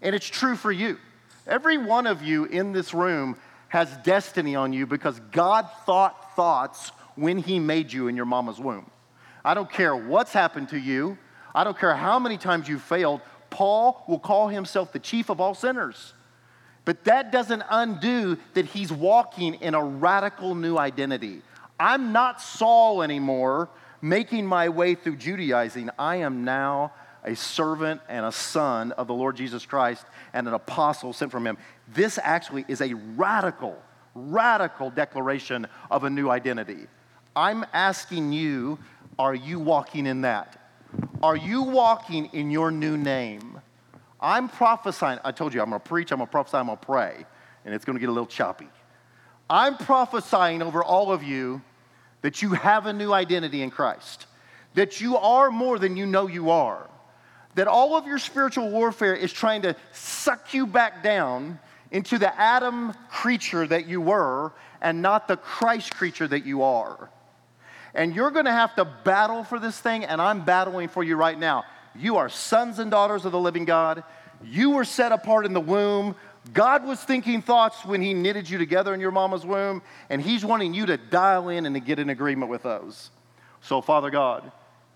And 0.00 0.14
it's 0.14 0.26
true 0.26 0.56
for 0.56 0.72
you. 0.72 0.98
Every 1.46 1.76
one 1.76 2.06
of 2.06 2.22
you 2.22 2.46
in 2.46 2.72
this 2.72 2.94
room 2.94 3.36
has 3.74 3.96
destiny 3.98 4.54
on 4.54 4.72
you 4.72 4.86
because 4.86 5.18
God 5.32 5.68
thought 5.84 6.36
thoughts 6.36 6.92
when 7.16 7.38
He 7.38 7.58
made 7.58 7.92
you 7.92 8.06
in 8.06 8.14
your 8.14 8.24
mama's 8.24 8.60
womb. 8.60 8.88
I 9.44 9.54
don't 9.54 9.70
care 9.70 9.96
what's 9.96 10.32
happened 10.32 10.68
to 10.68 10.78
you, 10.78 11.18
I 11.54 11.64
don't 11.64 11.76
care 11.76 11.94
how 11.94 12.20
many 12.20 12.38
times 12.38 12.68
you've 12.68 12.82
failed. 12.82 13.20
Paul 13.50 14.04
will 14.08 14.18
call 14.18 14.48
himself 14.48 14.92
the 14.92 14.98
chief 14.98 15.28
of 15.28 15.40
all 15.40 15.54
sinners. 15.54 16.14
But 16.84 17.04
that 17.04 17.32
doesn't 17.32 17.62
undo 17.68 18.36
that 18.54 18.66
he's 18.66 18.92
walking 18.92 19.54
in 19.54 19.74
a 19.74 19.84
radical 19.84 20.54
new 20.54 20.76
identity. 20.76 21.42
I'm 21.78 22.12
not 22.12 22.40
Saul 22.40 23.02
anymore, 23.02 23.70
making 24.02 24.46
my 24.46 24.68
way 24.68 24.94
through 24.94 25.16
Judaizing. 25.16 25.90
I 25.98 26.16
am 26.16 26.44
now 26.44 26.92
a 27.24 27.34
servant 27.34 28.00
and 28.08 28.26
a 28.26 28.32
son 28.32 28.92
of 28.92 29.06
the 29.06 29.14
Lord 29.14 29.36
Jesus 29.36 29.64
Christ 29.64 30.04
and 30.32 30.46
an 30.46 30.54
apostle 30.54 31.12
sent 31.12 31.32
from 31.32 31.46
him. 31.46 31.56
This 31.92 32.18
actually 32.22 32.64
is 32.68 32.80
a 32.80 32.94
radical, 32.94 33.80
radical 34.14 34.90
declaration 34.90 35.66
of 35.90 36.04
a 36.04 36.10
new 36.10 36.30
identity. 36.30 36.86
I'm 37.36 37.64
asking 37.72 38.32
you, 38.32 38.78
are 39.18 39.34
you 39.34 39.58
walking 39.58 40.06
in 40.06 40.22
that? 40.22 40.60
Are 41.22 41.36
you 41.36 41.62
walking 41.62 42.26
in 42.32 42.50
your 42.50 42.70
new 42.70 42.96
name? 42.96 43.60
I'm 44.20 44.48
prophesying. 44.48 45.18
I 45.24 45.32
told 45.32 45.52
you, 45.52 45.60
I'm 45.60 45.70
going 45.70 45.80
to 45.80 45.88
preach, 45.88 46.12
I'm 46.12 46.18
going 46.18 46.28
to 46.28 46.30
prophesy, 46.30 46.56
I'm 46.56 46.66
going 46.66 46.78
to 46.78 46.86
pray, 46.86 47.26
and 47.64 47.74
it's 47.74 47.84
going 47.84 47.96
to 47.96 48.00
get 48.00 48.08
a 48.08 48.12
little 48.12 48.26
choppy. 48.26 48.68
I'm 49.50 49.76
prophesying 49.76 50.62
over 50.62 50.82
all 50.82 51.12
of 51.12 51.22
you 51.22 51.60
that 52.22 52.40
you 52.40 52.50
have 52.50 52.86
a 52.86 52.92
new 52.92 53.12
identity 53.12 53.62
in 53.62 53.70
Christ, 53.70 54.26
that 54.74 55.00
you 55.00 55.18
are 55.18 55.50
more 55.50 55.78
than 55.78 55.96
you 55.96 56.06
know 56.06 56.26
you 56.26 56.50
are 56.50 56.88
that 57.54 57.68
all 57.68 57.96
of 57.96 58.06
your 58.06 58.18
spiritual 58.18 58.70
warfare 58.70 59.14
is 59.14 59.32
trying 59.32 59.62
to 59.62 59.76
suck 59.92 60.54
you 60.54 60.66
back 60.66 61.02
down 61.02 61.58
into 61.94 62.18
the 62.18 62.38
Adam 62.38 62.92
creature 63.08 63.64
that 63.68 63.86
you 63.86 64.00
were 64.00 64.52
and 64.82 65.00
not 65.00 65.28
the 65.28 65.36
Christ 65.36 65.94
creature 65.94 66.26
that 66.26 66.44
you 66.44 66.64
are. 66.64 67.08
And 67.94 68.12
you're 68.16 68.32
going 68.32 68.46
to 68.46 68.52
have 68.52 68.74
to 68.74 68.84
battle 68.84 69.44
for 69.44 69.60
this 69.60 69.78
thing, 69.78 70.04
and 70.04 70.20
I'm 70.20 70.44
battling 70.44 70.88
for 70.88 71.04
you 71.04 71.14
right 71.14 71.38
now. 71.38 71.62
You 71.94 72.16
are 72.16 72.28
sons 72.28 72.80
and 72.80 72.90
daughters 72.90 73.24
of 73.24 73.30
the 73.30 73.38
living 73.38 73.64
God. 73.64 74.02
You 74.42 74.70
were 74.70 74.84
set 74.84 75.12
apart 75.12 75.46
in 75.46 75.52
the 75.52 75.60
womb. 75.60 76.16
God 76.52 76.84
was 76.84 77.00
thinking 77.00 77.40
thoughts 77.40 77.84
when 77.84 78.02
He 78.02 78.12
knitted 78.12 78.50
you 78.50 78.58
together 78.58 78.92
in 78.92 78.98
your 78.98 79.12
mama's 79.12 79.46
womb, 79.46 79.80
and 80.10 80.20
He's 80.20 80.44
wanting 80.44 80.74
you 80.74 80.86
to 80.86 80.96
dial 80.96 81.48
in 81.48 81.64
and 81.64 81.76
to 81.76 81.80
get 81.80 82.00
in 82.00 82.10
agreement 82.10 82.50
with 82.50 82.64
those. 82.64 83.10
So, 83.60 83.80
Father 83.80 84.10
God, 84.10 84.50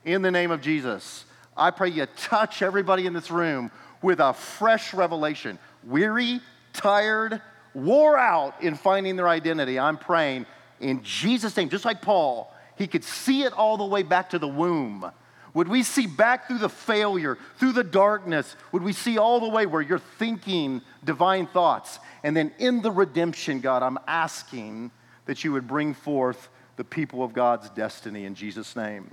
in 0.04 0.22
the 0.22 0.32
name 0.32 0.50
of 0.50 0.60
Jesus, 0.60 1.24
I 1.56 1.70
pray 1.70 1.90
you 1.90 2.06
touch 2.16 2.60
everybody 2.60 3.06
in 3.06 3.12
this 3.12 3.30
room 3.30 3.70
with 4.02 4.18
a 4.18 4.32
fresh 4.32 4.92
revelation. 4.92 5.60
Weary, 5.84 6.40
tired, 6.78 7.42
wore 7.74 8.16
out 8.16 8.62
in 8.62 8.74
finding 8.74 9.16
their 9.16 9.28
identity. 9.28 9.78
I'm 9.78 9.98
praying 9.98 10.46
in 10.80 11.02
Jesus' 11.02 11.56
name, 11.56 11.68
just 11.68 11.84
like 11.84 12.02
Paul, 12.02 12.52
he 12.76 12.86
could 12.86 13.04
see 13.04 13.42
it 13.42 13.52
all 13.52 13.76
the 13.76 13.84
way 13.84 14.02
back 14.02 14.30
to 14.30 14.38
the 14.38 14.48
womb. 14.48 15.10
Would 15.54 15.68
we 15.68 15.82
see 15.82 16.06
back 16.06 16.46
through 16.46 16.58
the 16.58 16.68
failure, 16.68 17.36
through 17.56 17.72
the 17.72 17.82
darkness? 17.82 18.54
Would 18.70 18.82
we 18.82 18.92
see 18.92 19.18
all 19.18 19.40
the 19.40 19.48
way 19.48 19.66
where 19.66 19.82
you're 19.82 19.98
thinking 19.98 20.82
divine 21.02 21.46
thoughts? 21.46 21.98
And 22.22 22.36
then 22.36 22.52
in 22.58 22.82
the 22.82 22.92
redemption, 22.92 23.60
God, 23.60 23.82
I'm 23.82 23.98
asking 24.06 24.92
that 25.26 25.42
you 25.42 25.52
would 25.52 25.66
bring 25.66 25.94
forth 25.94 26.48
the 26.76 26.84
people 26.84 27.24
of 27.24 27.32
God's 27.32 27.70
destiny 27.70 28.24
in 28.24 28.34
Jesus' 28.34 28.76
name. 28.76 29.10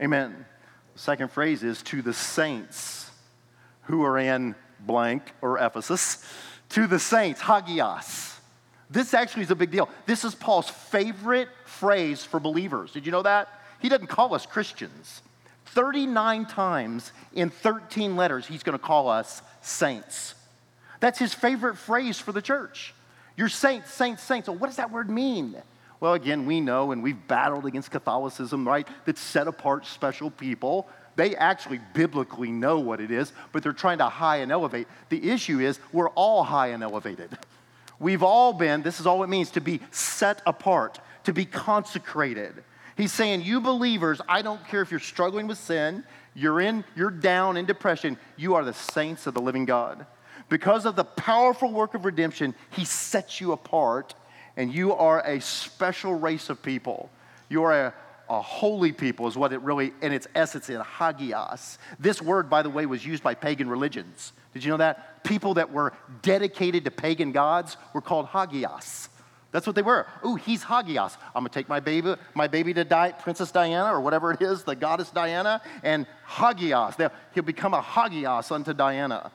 Amen. 0.00 0.46
The 0.94 1.00
second 1.00 1.32
phrase 1.32 1.62
is 1.64 1.82
to 1.84 2.02
the 2.02 2.14
saints 2.14 3.10
who 3.82 4.04
are 4.04 4.18
in 4.18 4.54
blank 4.80 5.32
or 5.42 5.58
Ephesus. 5.58 6.24
To 6.70 6.86
the 6.86 6.98
saints, 6.98 7.40
hagios. 7.40 8.34
This 8.90 9.14
actually 9.14 9.42
is 9.42 9.50
a 9.50 9.56
big 9.56 9.70
deal. 9.70 9.88
This 10.06 10.24
is 10.24 10.34
Paul's 10.34 10.68
favorite 10.68 11.48
phrase 11.64 12.24
for 12.24 12.40
believers. 12.40 12.92
Did 12.92 13.06
you 13.06 13.12
know 13.12 13.22
that? 13.22 13.48
He 13.80 13.88
doesn't 13.88 14.06
call 14.06 14.34
us 14.34 14.46
Christians. 14.46 15.22
39 15.66 16.46
times 16.46 17.12
in 17.34 17.50
13 17.50 18.16
letters, 18.16 18.46
he's 18.46 18.62
going 18.62 18.78
to 18.78 18.84
call 18.84 19.08
us 19.08 19.42
saints. 19.60 20.34
That's 21.00 21.18
his 21.18 21.34
favorite 21.34 21.76
phrase 21.76 22.18
for 22.18 22.32
the 22.32 22.42
church. 22.42 22.94
You're 23.36 23.48
saints, 23.48 23.92
saints, 23.92 24.22
saints. 24.22 24.48
Well, 24.48 24.58
what 24.58 24.66
does 24.66 24.76
that 24.76 24.90
word 24.90 25.10
mean? 25.10 25.56
Well, 26.00 26.14
again, 26.14 26.46
we 26.46 26.60
know, 26.60 26.92
and 26.92 27.02
we've 27.02 27.28
battled 27.28 27.66
against 27.66 27.90
Catholicism, 27.90 28.66
right? 28.66 28.86
That 29.04 29.18
set 29.18 29.46
apart 29.46 29.86
special 29.86 30.30
people. 30.30 30.88
They 31.18 31.34
actually 31.34 31.80
biblically 31.94 32.52
know 32.52 32.78
what 32.78 33.00
it 33.00 33.10
is, 33.10 33.32
but 33.50 33.64
they're 33.64 33.72
trying 33.72 33.98
to 33.98 34.08
high 34.08 34.36
and 34.36 34.52
elevate. 34.52 34.86
The 35.08 35.30
issue 35.30 35.58
is 35.58 35.80
we're 35.92 36.10
all 36.10 36.44
high 36.44 36.68
and 36.68 36.80
elevated. 36.80 37.36
We've 37.98 38.22
all 38.22 38.52
been, 38.52 38.82
this 38.82 39.00
is 39.00 39.06
all 39.06 39.24
it 39.24 39.26
means 39.26 39.50
to 39.50 39.60
be 39.60 39.80
set 39.90 40.40
apart, 40.46 41.00
to 41.24 41.32
be 41.32 41.44
consecrated. 41.44 42.62
He's 42.96 43.10
saying, 43.10 43.42
You 43.42 43.60
believers, 43.60 44.20
I 44.28 44.42
don't 44.42 44.64
care 44.68 44.80
if 44.80 44.92
you're 44.92 45.00
struggling 45.00 45.48
with 45.48 45.58
sin, 45.58 46.04
you're 46.36 46.60
in, 46.60 46.84
you're 46.94 47.10
down 47.10 47.56
in 47.56 47.66
depression, 47.66 48.16
you 48.36 48.54
are 48.54 48.64
the 48.64 48.72
saints 48.72 49.26
of 49.26 49.34
the 49.34 49.42
living 49.42 49.64
God. 49.64 50.06
Because 50.48 50.86
of 50.86 50.94
the 50.94 51.02
powerful 51.02 51.72
work 51.72 51.94
of 51.94 52.04
redemption, 52.04 52.54
He 52.70 52.84
sets 52.84 53.40
you 53.40 53.50
apart 53.50 54.14
and 54.56 54.72
you 54.72 54.94
are 54.94 55.20
a 55.26 55.40
special 55.40 56.14
race 56.14 56.48
of 56.48 56.62
people. 56.62 57.10
You 57.48 57.64
are 57.64 57.86
a, 57.86 57.94
a 58.28 58.40
holy 58.40 58.92
people, 58.92 59.26
is 59.26 59.36
what 59.36 59.52
it 59.52 59.60
really, 59.62 59.92
in 60.02 60.12
its 60.12 60.26
essence, 60.34 60.68
in 60.68 60.80
hagios. 60.80 61.78
This 61.98 62.20
word, 62.20 62.48
by 62.50 62.62
the 62.62 62.70
way, 62.70 62.86
was 62.86 63.04
used 63.04 63.22
by 63.22 63.34
pagan 63.34 63.68
religions. 63.68 64.32
Did 64.54 64.64
you 64.64 64.70
know 64.70 64.76
that? 64.78 65.24
People 65.24 65.54
that 65.54 65.72
were 65.72 65.92
dedicated 66.22 66.84
to 66.84 66.90
pagan 66.90 67.32
gods 67.32 67.76
were 67.92 68.00
called 68.00 68.26
hagios. 68.26 69.08
That's 69.50 69.66
what 69.66 69.76
they 69.76 69.82
were. 69.82 70.06
Ooh, 70.26 70.34
he's 70.34 70.62
Hagios. 70.62 71.16
I'm 71.34 71.40
gonna 71.40 71.48
take 71.48 71.70
my 71.70 71.80
baby, 71.80 72.16
my 72.34 72.48
baby 72.48 72.74
to 72.74 72.84
die, 72.84 73.12
Princess 73.12 73.50
Diana 73.50 73.94
or 73.94 74.00
whatever 74.00 74.30
it 74.30 74.42
is, 74.42 74.62
the 74.62 74.76
goddess 74.76 75.10
Diana, 75.10 75.62
and 75.82 76.06
Hagios. 76.26 76.96
He'll 77.34 77.44
become 77.44 77.72
a 77.72 77.80
Hagios 77.80 78.50
unto 78.50 78.74
Diana. 78.74 79.32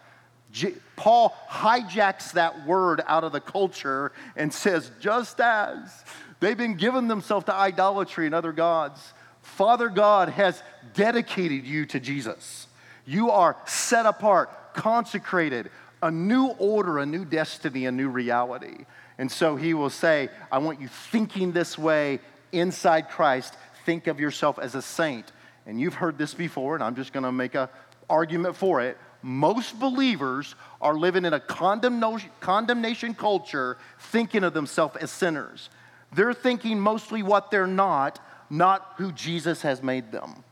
Paul 0.95 1.35
hijacks 1.49 2.33
that 2.33 2.67
word 2.67 3.01
out 3.07 3.23
of 3.23 3.31
the 3.31 3.41
culture 3.41 4.11
and 4.35 4.53
says, 4.53 4.91
just 4.99 5.39
as 5.39 6.05
they've 6.43 6.57
been 6.57 6.75
given 6.75 7.07
themselves 7.07 7.45
to 7.45 7.53
idolatry 7.53 8.25
and 8.25 8.35
other 8.35 8.51
gods, 8.51 9.13
Father 9.41 9.89
God 9.89 10.29
has 10.29 10.61
dedicated 10.93 11.65
you 11.65 11.85
to 11.87 11.99
Jesus. 11.99 12.67
You 13.05 13.31
are 13.31 13.57
set 13.65 14.05
apart, 14.05 14.73
consecrated, 14.73 15.69
a 16.01 16.11
new 16.11 16.47
order, 16.47 16.99
a 16.99 17.05
new 17.05 17.25
destiny, 17.25 17.85
a 17.85 17.91
new 17.91 18.09
reality. 18.09 18.85
And 19.17 19.31
so 19.31 19.55
he 19.55 19.73
will 19.73 19.89
say, 19.89 20.29
I 20.51 20.57
want 20.59 20.81
you 20.81 20.87
thinking 20.87 21.51
this 21.51 21.77
way 21.77 22.19
inside 22.51 23.09
Christ. 23.09 23.55
Think 23.85 24.07
of 24.07 24.19
yourself 24.19 24.59
as 24.59 24.75
a 24.75 24.81
saint. 24.81 25.31
And 25.65 25.79
you've 25.79 25.93
heard 25.93 26.17
this 26.17 26.33
before, 26.33 26.75
and 26.75 26.83
I'm 26.83 26.95
just 26.95 27.13
going 27.13 27.23
to 27.23 27.31
make 27.31 27.55
an 27.55 27.67
argument 28.09 28.55
for 28.55 28.81
it 28.81 28.97
most 29.23 29.79
believers 29.79 30.53
are 30.81 30.93
living 30.93 31.23
in 31.23 31.33
a 31.33 31.39
condemnation 31.39 33.13
culture 33.13 33.77
thinking 33.97 34.43
of 34.43 34.53
themselves 34.53 34.97
as 34.97 35.09
sinners. 35.09 35.69
They're 36.15 36.33
thinking 36.33 36.79
mostly 36.79 37.23
what 37.23 37.51
they're 37.51 37.67
not, 37.67 38.19
not 38.49 38.93
who 38.97 39.11
Jesus 39.11 39.61
has 39.61 39.81
made 39.81 40.11
them. 40.11 40.43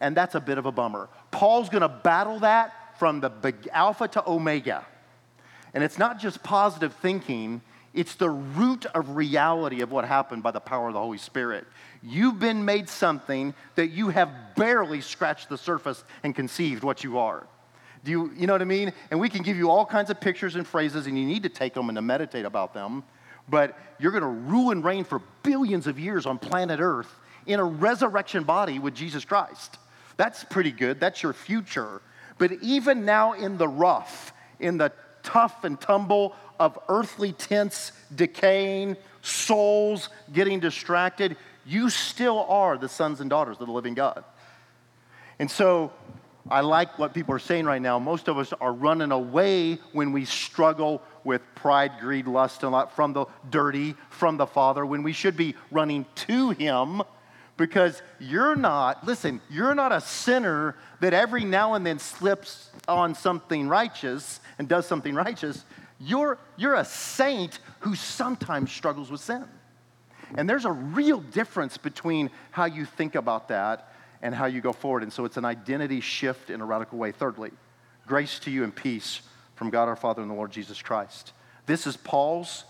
And 0.00 0.16
that's 0.16 0.34
a 0.34 0.40
bit 0.40 0.58
of 0.58 0.66
a 0.66 0.72
bummer. 0.72 1.08
Paul's 1.30 1.68
going 1.68 1.82
to 1.82 1.88
battle 1.88 2.40
that 2.40 2.98
from 2.98 3.20
the 3.20 3.54
alpha 3.72 4.08
to 4.08 4.28
omega. 4.28 4.86
And 5.74 5.84
it's 5.84 5.98
not 5.98 6.18
just 6.18 6.42
positive 6.42 6.94
thinking, 6.94 7.60
it's 7.92 8.14
the 8.14 8.30
root 8.30 8.86
of 8.86 9.16
reality 9.16 9.82
of 9.82 9.90
what 9.90 10.04
happened 10.04 10.42
by 10.42 10.52
the 10.52 10.60
power 10.60 10.88
of 10.88 10.94
the 10.94 11.00
Holy 11.00 11.18
Spirit. 11.18 11.66
You've 12.02 12.38
been 12.38 12.64
made 12.64 12.88
something 12.88 13.54
that 13.74 13.88
you 13.88 14.08
have 14.08 14.30
barely 14.54 15.00
scratched 15.00 15.48
the 15.48 15.58
surface 15.58 16.04
and 16.22 16.34
conceived 16.34 16.84
what 16.84 17.02
you 17.04 17.18
are. 17.18 17.46
Do 18.04 18.10
you, 18.10 18.32
you 18.36 18.46
know 18.46 18.54
what 18.54 18.62
I 18.62 18.66
mean? 18.66 18.92
And 19.10 19.20
we 19.20 19.28
can 19.28 19.42
give 19.42 19.56
you 19.56 19.70
all 19.70 19.84
kinds 19.84 20.08
of 20.08 20.20
pictures 20.20 20.56
and 20.56 20.66
phrases, 20.66 21.06
and 21.06 21.18
you 21.18 21.26
need 21.26 21.42
to 21.42 21.48
take 21.48 21.74
them 21.74 21.88
and 21.88 21.96
to 21.96 22.02
meditate 22.02 22.44
about 22.44 22.72
them. 22.72 23.02
But 23.50 23.76
you're 23.98 24.12
going 24.12 24.22
to 24.22 24.28
rule 24.28 24.70
and 24.70 24.82
reign 24.82 25.04
for 25.04 25.20
billions 25.42 25.86
of 25.86 25.98
years 25.98 26.24
on 26.24 26.38
planet 26.38 26.80
Earth 26.80 27.12
in 27.46 27.60
a 27.60 27.64
resurrection 27.64 28.44
body 28.44 28.78
with 28.78 28.94
Jesus 28.94 29.24
Christ. 29.24 29.76
That's 30.16 30.44
pretty 30.44 30.70
good. 30.70 31.00
That's 31.00 31.22
your 31.22 31.32
future. 31.32 32.00
But 32.38 32.52
even 32.62 33.04
now, 33.04 33.32
in 33.32 33.58
the 33.58 33.68
rough, 33.68 34.32
in 34.60 34.78
the 34.78 34.92
tough 35.22 35.64
and 35.64 35.80
tumble 35.80 36.34
of 36.58 36.78
earthly 36.88 37.32
tents 37.32 37.92
decaying, 38.14 38.96
souls 39.22 40.08
getting 40.32 40.60
distracted, 40.60 41.36
you 41.66 41.90
still 41.90 42.44
are 42.48 42.78
the 42.78 42.88
sons 42.88 43.20
and 43.20 43.28
daughters 43.28 43.58
of 43.60 43.66
the 43.66 43.72
living 43.72 43.94
God. 43.94 44.24
And 45.38 45.50
so 45.50 45.92
I 46.50 46.60
like 46.60 46.98
what 46.98 47.14
people 47.14 47.34
are 47.34 47.40
saying 47.40 47.64
right 47.64 47.82
now. 47.82 47.98
Most 47.98 48.28
of 48.28 48.38
us 48.38 48.52
are 48.60 48.72
running 48.72 49.12
away 49.12 49.78
when 49.92 50.12
we 50.12 50.24
struggle 50.24 51.02
with 51.24 51.42
pride, 51.54 51.92
greed, 52.00 52.26
lust, 52.26 52.62
and 52.62 52.72
lot 52.72 52.94
from 52.94 53.12
the 53.12 53.26
dirty, 53.50 53.94
from 54.08 54.36
the 54.36 54.46
Father, 54.46 54.84
when 54.84 55.02
we 55.02 55.12
should 55.12 55.36
be 55.36 55.54
running 55.70 56.06
to 56.14 56.50
Him 56.50 57.02
because 57.60 58.00
you're 58.18 58.56
not, 58.56 59.04
listen, 59.06 59.38
you're 59.50 59.74
not 59.74 59.92
a 59.92 60.00
sinner 60.00 60.76
that 61.00 61.12
every 61.12 61.44
now 61.44 61.74
and 61.74 61.84
then 61.84 61.98
slips 61.98 62.70
on 62.88 63.14
something 63.14 63.68
righteous 63.68 64.40
and 64.58 64.66
does 64.66 64.86
something 64.86 65.14
righteous. 65.14 65.66
You're, 66.00 66.38
you're 66.56 66.76
a 66.76 66.86
saint 66.86 67.58
who 67.80 67.94
sometimes 67.94 68.72
struggles 68.72 69.10
with 69.10 69.20
sin. 69.20 69.44
And 70.36 70.48
there's 70.48 70.64
a 70.64 70.72
real 70.72 71.20
difference 71.20 71.76
between 71.76 72.30
how 72.50 72.64
you 72.64 72.86
think 72.86 73.14
about 73.14 73.48
that 73.48 73.92
and 74.22 74.34
how 74.34 74.46
you 74.46 74.62
go 74.62 74.72
forward. 74.72 75.02
And 75.02 75.12
so 75.12 75.26
it's 75.26 75.36
an 75.36 75.44
identity 75.44 76.00
shift 76.00 76.48
in 76.48 76.62
a 76.62 76.64
radical 76.64 76.98
way. 76.98 77.12
Thirdly, 77.12 77.50
grace 78.06 78.38
to 78.40 78.50
you 78.50 78.64
and 78.64 78.74
peace 78.74 79.20
from 79.60 79.68
God 79.68 79.88
our 79.90 79.96
Father 79.96 80.22
and 80.22 80.30
the 80.30 80.34
Lord 80.34 80.50
Jesus 80.50 80.80
Christ. 80.80 81.34
This 81.66 81.86
is 81.86 81.94
Paul's 81.94 82.64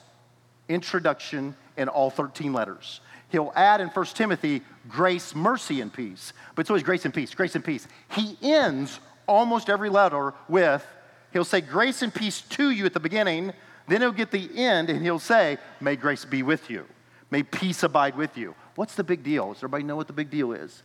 introduction 0.69 1.55
in 1.77 1.89
all 1.89 2.11
13 2.11 2.53
letters. 2.53 3.01
He'll 3.29 3.53
add 3.55 3.81
in 3.81 3.87
1 3.87 4.07
Timothy 4.07 4.63
grace, 4.89 5.33
mercy, 5.33 5.81
and 5.81 5.93
peace. 5.93 6.33
But 6.57 6.63
it's 6.63 6.71
always 6.71 6.83
grace 6.83 7.05
and 7.05 7.15
peace, 7.15 7.33
grace 7.33 7.55
and 7.55 7.65
peace. 7.65 7.87
He 8.11 8.37
ends 8.43 8.99
almost 9.29 9.71
every 9.71 9.89
letter 9.89 10.35
with, 10.49 10.85
he'll 11.33 11.45
say 11.45 11.61
grace 11.61 12.03
and 12.03 12.13
peace 12.13 12.41
to 12.41 12.73
you 12.73 12.87
at 12.87 12.93
the 12.93 12.99
beginning, 12.99 13.53
then 13.87 14.01
he'll 14.01 14.11
get 14.11 14.33
the 14.33 14.51
end 14.57 14.91
and 14.91 15.01
he'll 15.01 15.21
say, 15.21 15.59
may 15.81 15.95
grace 15.95 16.25
be 16.25 16.43
with 16.43 16.69
you. 16.69 16.87
May 17.31 17.45
peace 17.45 17.85
abide 17.85 18.17
with 18.17 18.37
you. 18.37 18.57
What's 18.75 18.97
the 18.97 19.05
big 19.05 19.23
deal? 19.23 19.53
Does 19.53 19.59
everybody 19.59 19.85
know 19.85 19.95
what 19.95 20.09
the 20.09 20.13
big 20.13 20.29
deal 20.29 20.51
is? 20.51 20.83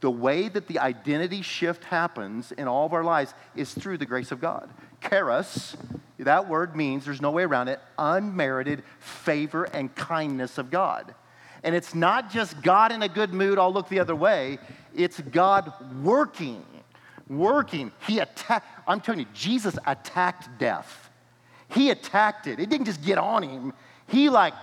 The 0.00 0.10
way 0.10 0.48
that 0.48 0.68
the 0.68 0.78
identity 0.78 1.42
shift 1.42 1.84
happens 1.84 2.52
in 2.52 2.68
all 2.68 2.86
of 2.86 2.92
our 2.92 3.04
lives 3.04 3.34
is 3.56 3.72
through 3.74 3.98
the 3.98 4.06
grace 4.06 4.30
of 4.30 4.40
God. 4.40 4.70
Charis, 5.00 5.76
that 6.18 6.48
word 6.48 6.76
means, 6.76 7.04
there's 7.04 7.20
no 7.20 7.30
way 7.30 7.44
around 7.44 7.68
it, 7.68 7.80
unmerited 7.98 8.82
favor 9.00 9.64
and 9.64 9.94
kindness 9.94 10.58
of 10.58 10.70
God. 10.70 11.14
And 11.64 11.74
it's 11.74 11.94
not 11.94 12.30
just 12.30 12.62
God 12.62 12.92
in 12.92 13.02
a 13.02 13.08
good 13.08 13.32
mood, 13.32 13.58
I'll 13.58 13.72
look 13.72 13.88
the 13.88 13.98
other 13.98 14.14
way. 14.14 14.58
It's 14.94 15.20
God 15.20 15.72
working 16.04 16.64
working. 17.28 17.92
He 18.06 18.18
attacked, 18.18 18.66
I'm 18.86 19.00
telling 19.00 19.20
you, 19.20 19.26
Jesus 19.34 19.78
attacked 19.86 20.58
death. 20.58 21.10
He 21.68 21.90
attacked 21.90 22.46
it. 22.46 22.58
It 22.58 22.70
didn't 22.70 22.86
just 22.86 23.04
get 23.04 23.18
on 23.18 23.42
him. 23.42 23.72
He 24.06 24.28
like, 24.28 24.54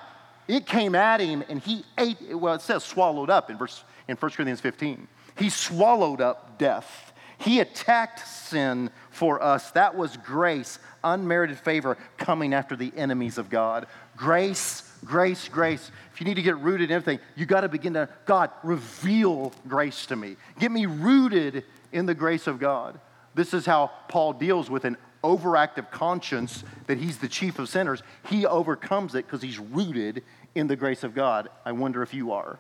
it 0.47 0.65
came 0.65 0.95
at 0.95 1.19
him 1.19 1.43
and 1.49 1.59
he 1.59 1.83
ate, 1.97 2.17
well, 2.31 2.55
it 2.55 2.61
says 2.61 2.83
swallowed 2.83 3.29
up 3.29 3.49
in 3.49 3.57
verse 3.57 3.83
in 4.07 4.15
1 4.15 4.31
Corinthians 4.31 4.61
15. 4.61 5.07
He 5.37 5.49
swallowed 5.49 6.21
up 6.21 6.57
death. 6.57 7.13
He 7.37 7.59
attacked 7.59 8.27
sin 8.27 8.89
for 9.09 9.41
us. 9.41 9.71
That 9.71 9.95
was 9.95 10.17
grace, 10.17 10.79
unmerited 11.03 11.57
favor 11.57 11.97
coming 12.17 12.53
after 12.53 12.75
the 12.75 12.93
enemies 12.95 13.37
of 13.37 13.49
God. 13.49 13.87
Grace, 14.15 14.89
grace, 15.03 15.49
grace. 15.49 15.91
If 16.13 16.21
you 16.21 16.25
need 16.25 16.35
to 16.35 16.41
get 16.41 16.57
rooted 16.59 16.89
in 16.89 16.95
everything, 16.95 17.19
you 17.35 17.45
got 17.45 17.61
to 17.61 17.69
begin 17.69 17.93
to, 17.93 18.07
God, 18.25 18.51
reveal 18.63 19.51
grace 19.67 20.05
to 20.07 20.15
me. 20.15 20.37
Get 20.59 20.71
me 20.71 20.85
rooted 20.85 21.65
in 21.91 22.05
the 22.05 22.15
grace 22.15 22.47
of 22.47 22.59
God. 22.59 22.99
This 23.33 23.53
is 23.53 23.65
how 23.65 23.91
Paul 24.07 24.33
deals 24.33 24.69
with 24.69 24.85
an 24.85 24.95
overactive 25.23 25.91
conscience 25.91 26.63
that 26.87 26.97
he's 26.97 27.17
the 27.17 27.27
chief 27.27 27.59
of 27.59 27.67
sinners. 27.67 28.01
He 28.29 28.45
overcomes 28.45 29.15
it 29.15 29.25
because 29.25 29.41
he's 29.41 29.59
rooted 29.59 30.23
in 30.53 30.67
the 30.67 30.75
grace 30.75 31.03
of 31.03 31.13
God. 31.13 31.49
I 31.65 31.73
wonder 31.73 32.01
if 32.01 32.13
you 32.13 32.31
are. 32.31 32.59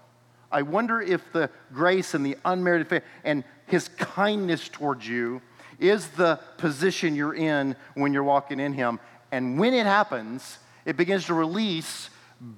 I 0.55 0.61
wonder 0.61 1.01
if 1.01 1.33
the 1.33 1.49
grace 1.73 2.13
and 2.13 2.25
the 2.25 2.37
unmerited 2.45 2.87
favor 2.87 3.03
and 3.25 3.43
his 3.67 3.89
kindness 3.89 4.69
towards 4.69 5.05
you 5.05 5.41
is 5.79 6.07
the 6.11 6.39
position 6.57 7.13
you're 7.13 7.35
in 7.35 7.75
when 7.95 8.13
you're 8.13 8.23
walking 8.23 8.61
in 8.61 8.71
him. 8.71 9.01
And 9.33 9.59
when 9.59 9.73
it 9.73 9.85
happens, 9.85 10.59
it 10.85 10.95
begins 10.95 11.25
to 11.25 11.33
release 11.33 12.09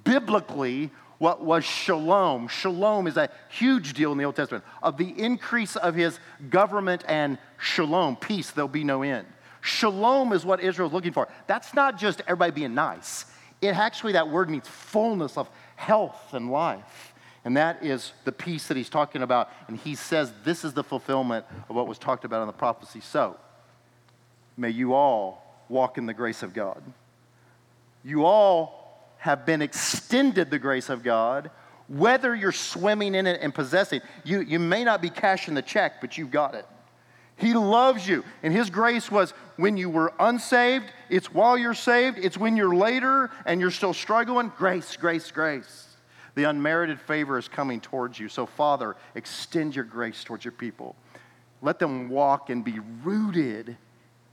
biblically 0.03 0.91
what 1.17 1.43
was 1.43 1.65
shalom. 1.65 2.47
Shalom 2.49 3.07
is 3.07 3.17
a 3.17 3.31
huge 3.49 3.93
deal 3.93 4.11
in 4.11 4.19
the 4.19 4.25
Old 4.25 4.35
Testament 4.35 4.63
of 4.83 4.97
the 4.97 5.09
increase 5.19 5.75
of 5.75 5.95
his 5.95 6.19
government 6.51 7.03
and 7.07 7.39
shalom, 7.57 8.15
peace, 8.15 8.51
there'll 8.51 8.67
be 8.67 8.83
no 8.83 9.01
end. 9.01 9.25
Shalom 9.61 10.33
is 10.33 10.45
what 10.45 10.59
Israel's 10.59 10.93
looking 10.93 11.13
for. 11.13 11.27
That's 11.47 11.73
not 11.73 11.97
just 11.97 12.21
everybody 12.27 12.51
being 12.51 12.75
nice. 12.75 13.25
It 13.59 13.75
actually, 13.75 14.13
that 14.13 14.29
word 14.29 14.51
means 14.51 14.67
fullness 14.67 15.35
of 15.35 15.49
health 15.77 16.35
and 16.35 16.51
life. 16.51 17.06
And 17.47 17.55
that 17.55 17.81
is 17.81 18.11
the 18.25 18.33
peace 18.33 18.67
that 18.67 18.75
he's 18.75 18.89
talking 18.89 19.21
about. 19.21 19.49
And 19.69 19.77
he 19.77 19.95
says 19.95 20.33
this 20.43 20.65
is 20.65 20.73
the 20.73 20.83
fulfillment 20.83 21.45
of 21.69 21.77
what 21.77 21.87
was 21.87 21.97
talked 21.97 22.25
about 22.25 22.41
in 22.41 22.47
the 22.47 22.51
prophecy. 22.51 22.99
So, 22.99 23.37
may 24.57 24.69
you 24.69 24.93
all 24.93 25.63
walk 25.69 25.97
in 25.97 26.07
the 26.07 26.13
grace 26.13 26.43
of 26.43 26.53
God. 26.53 26.83
You 28.03 28.25
all 28.25 29.09
have 29.19 29.45
been 29.45 29.61
extended 29.61 30.49
the 30.51 30.59
grace 30.59 30.89
of 30.89 31.03
God, 31.03 31.49
whether 31.87 32.35
you're 32.35 32.51
swimming 32.51 33.15
in 33.15 33.25
it 33.25 33.39
and 33.41 33.55
possessing. 33.55 34.01
You, 34.25 34.41
you 34.41 34.59
may 34.59 34.83
not 34.83 35.01
be 35.01 35.09
cashing 35.09 35.53
the 35.53 35.61
check, 35.61 36.01
but 36.01 36.17
you've 36.17 36.31
got 36.31 36.53
it. 36.53 36.65
He 37.37 37.53
loves 37.53 38.05
you. 38.05 38.25
And 38.43 38.51
His 38.51 38.69
grace 38.69 39.09
was 39.09 39.31
when 39.55 39.77
you 39.77 39.89
were 39.89 40.11
unsaved, 40.19 40.91
it's 41.09 41.33
while 41.33 41.57
you're 41.57 41.73
saved, 41.73 42.17
it's 42.17 42.37
when 42.37 42.57
you're 42.57 42.75
later 42.75 43.31
and 43.45 43.61
you're 43.61 43.71
still 43.71 43.93
struggling. 43.93 44.51
Grace, 44.57 44.97
grace, 44.97 45.31
grace. 45.31 45.86
The 46.37 46.43
unmerited 46.43 47.01
favor 47.01 47.39
is 47.39 47.47
coming 47.47 47.81
towards 47.81 48.19
you. 48.19 48.29
So, 48.29 48.45
Father, 48.45 48.95
extend 49.15 49.75
your 49.75 49.85
grace 49.85 50.23
towards 50.23 50.45
your 50.45 50.51
people. 50.51 50.95
Let 51.63 51.79
them 51.79 52.09
walk 52.09 52.51
and 52.51 52.63
be 52.63 52.77
rooted 53.03 53.75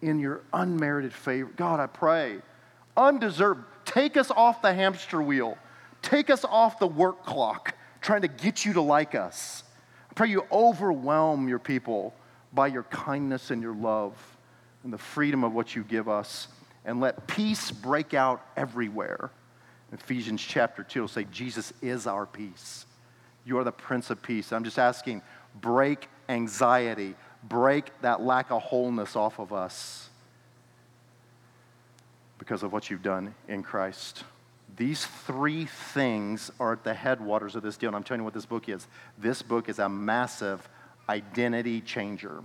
in 0.02 0.18
your 0.18 0.42
unmerited 0.52 1.14
favor. 1.14 1.50
God, 1.56 1.80
I 1.80 1.86
pray, 1.86 2.42
undeserved, 2.94 3.64
take 3.86 4.18
us 4.18 4.30
off 4.30 4.60
the 4.60 4.74
hamster 4.74 5.22
wheel, 5.22 5.56
take 6.02 6.28
us 6.28 6.44
off 6.44 6.78
the 6.78 6.86
work 6.86 7.24
clock, 7.24 7.74
trying 8.02 8.20
to 8.20 8.28
get 8.28 8.66
you 8.66 8.74
to 8.74 8.82
like 8.82 9.14
us. 9.14 9.64
I 10.10 10.12
pray 10.12 10.28
you 10.28 10.44
overwhelm 10.52 11.48
your 11.48 11.58
people 11.58 12.14
by 12.52 12.66
your 12.66 12.82
kindness 12.82 13.50
and 13.50 13.62
your 13.62 13.74
love 13.74 14.12
and 14.82 14.92
the 14.92 14.98
freedom 14.98 15.42
of 15.42 15.54
what 15.54 15.74
you 15.74 15.82
give 15.82 16.10
us, 16.10 16.48
and 16.84 17.00
let 17.00 17.26
peace 17.26 17.70
break 17.70 18.12
out 18.12 18.46
everywhere. 18.58 19.30
Ephesians 19.94 20.42
chapter 20.42 20.82
2 20.82 21.02
will 21.02 21.08
say, 21.08 21.24
Jesus 21.30 21.72
is 21.80 22.06
our 22.06 22.26
peace. 22.26 22.84
You 23.44 23.58
are 23.58 23.64
the 23.64 23.72
Prince 23.72 24.10
of 24.10 24.20
Peace. 24.22 24.52
I'm 24.52 24.64
just 24.64 24.78
asking, 24.78 25.22
break 25.54 26.08
anxiety, 26.28 27.14
break 27.44 27.90
that 28.02 28.20
lack 28.20 28.50
of 28.50 28.60
wholeness 28.60 29.14
off 29.14 29.38
of 29.38 29.52
us 29.52 30.10
because 32.38 32.64
of 32.64 32.72
what 32.72 32.90
you've 32.90 33.02
done 33.02 33.34
in 33.46 33.62
Christ. 33.62 34.24
These 34.76 35.06
three 35.06 35.66
things 35.66 36.50
are 36.58 36.72
at 36.72 36.82
the 36.82 36.94
headwaters 36.94 37.54
of 37.54 37.62
this 37.62 37.76
deal, 37.76 37.90
and 37.90 37.96
I'm 37.96 38.02
telling 38.02 38.20
you 38.20 38.24
what 38.24 38.34
this 38.34 38.46
book 38.46 38.68
is. 38.68 38.88
This 39.16 39.42
book 39.42 39.68
is 39.68 39.78
a 39.78 39.88
massive 39.88 40.68
identity 41.08 41.80
changer. 41.80 42.42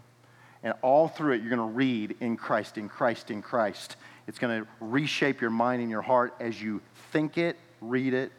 And 0.63 0.73
all 0.81 1.07
through 1.07 1.33
it, 1.33 1.41
you're 1.41 1.55
going 1.55 1.69
to 1.69 1.75
read 1.75 2.17
in 2.19 2.35
Christ, 2.35 2.77
in 2.77 2.89
Christ, 2.89 3.31
in 3.31 3.41
Christ. 3.41 3.95
It's 4.27 4.39
going 4.39 4.61
to 4.61 4.67
reshape 4.79 5.41
your 5.41 5.49
mind 5.49 5.81
and 5.81 5.89
your 5.89 6.01
heart 6.01 6.35
as 6.39 6.61
you 6.61 6.81
think 7.11 7.37
it, 7.37 7.57
read 7.81 8.13
it, 8.13 8.31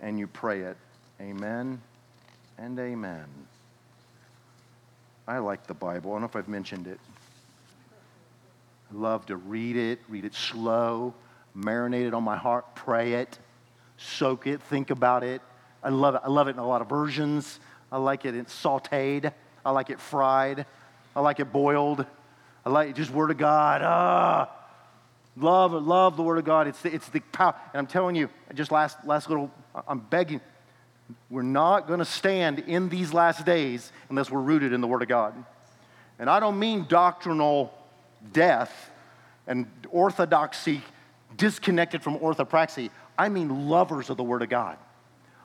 and 0.00 0.18
you 0.18 0.26
pray 0.26 0.60
it. 0.60 0.76
Amen 1.20 1.80
and 2.58 2.78
amen. 2.78 3.24
I 5.26 5.38
like 5.38 5.66
the 5.66 5.74
Bible. 5.74 6.10
I 6.10 6.14
don't 6.14 6.20
know 6.22 6.26
if 6.26 6.36
I've 6.36 6.48
mentioned 6.48 6.86
it. 6.86 7.00
I 8.92 8.96
love 8.96 9.26
to 9.26 9.36
read 9.36 9.76
it, 9.76 10.00
read 10.08 10.24
it 10.24 10.34
slow, 10.34 11.14
marinate 11.56 12.06
it 12.06 12.14
on 12.14 12.22
my 12.22 12.36
heart, 12.36 12.74
pray 12.74 13.14
it, 13.14 13.38
soak 13.96 14.46
it, 14.46 14.60
think 14.62 14.90
about 14.90 15.24
it. 15.24 15.40
I 15.82 15.88
love 15.88 16.14
it. 16.14 16.20
I 16.24 16.28
love 16.28 16.48
it 16.48 16.52
in 16.52 16.58
a 16.58 16.66
lot 16.66 16.82
of 16.82 16.88
versions. 16.88 17.58
I 17.90 17.98
like 17.98 18.24
it 18.24 18.34
in 18.34 18.44
sauteed. 18.44 19.32
I 19.64 19.70
like 19.70 19.90
it 19.90 19.98
fried. 20.00 20.66
I 21.14 21.20
like 21.20 21.40
it 21.40 21.52
boiled. 21.52 22.04
I 22.64 22.70
like 22.70 22.94
just 22.94 23.10
Word 23.10 23.30
of 23.30 23.38
God. 23.38 23.82
Ah, 23.82 24.48
Love, 25.36 25.72
love 25.72 26.16
the 26.16 26.22
Word 26.22 26.38
of 26.38 26.44
God. 26.44 26.66
It's 26.66 26.82
the, 26.82 26.94
it's 26.94 27.08
the 27.08 27.20
power. 27.20 27.54
And 27.72 27.78
I'm 27.78 27.86
telling 27.86 28.16
you, 28.16 28.28
just 28.54 28.70
last, 28.70 28.98
last 29.06 29.28
little, 29.28 29.50
I'm 29.88 30.00
begging, 30.00 30.40
we're 31.30 31.42
not 31.42 31.86
going 31.86 32.00
to 32.00 32.04
stand 32.04 32.58
in 32.60 32.88
these 32.88 33.14
last 33.14 33.46
days 33.46 33.92
unless 34.10 34.30
we're 34.30 34.40
rooted 34.40 34.72
in 34.72 34.80
the 34.80 34.86
Word 34.86 35.02
of 35.02 35.08
God. 35.08 35.34
And 36.18 36.28
I 36.28 36.38
don't 36.38 36.58
mean 36.58 36.86
doctrinal 36.88 37.72
death 38.32 38.90
and 39.46 39.66
orthodoxy 39.90 40.82
disconnected 41.36 42.02
from 42.02 42.18
orthopraxy. 42.18 42.90
I 43.18 43.30
mean 43.30 43.68
lovers 43.68 44.10
of 44.10 44.18
the 44.18 44.22
Word 44.22 44.42
of 44.42 44.50
God. 44.50 44.76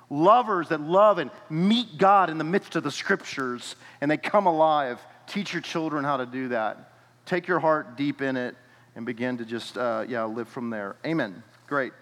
Lovers 0.10 0.70
that 0.70 0.82
love 0.82 1.18
and 1.18 1.32
meet 1.50 1.98
God 1.98 2.30
in 2.30 2.38
the 2.38 2.44
midst 2.44 2.76
of 2.76 2.84
the 2.84 2.92
scriptures 2.92 3.76
and 4.02 4.12
they 4.12 4.18
come 4.18 4.46
alive. 4.46 5.00
Teach 5.28 5.54
your 5.54 5.62
children 5.62 6.04
how 6.04 6.18
to 6.18 6.26
do 6.26 6.50
that. 6.50 6.92
Take 7.26 7.48
your 7.48 7.60
heart 7.60 7.98
deep 7.98 8.22
in 8.22 8.38
it 8.38 8.56
and 8.96 9.06
begin 9.06 9.38
to 9.38 9.46
just, 9.46 9.78
uh, 9.78 10.06
yeah, 10.08 10.24
live 10.24 10.48
from 10.48 10.70
there. 10.70 10.96
Amen. 11.06 11.44
Great. 11.68 11.94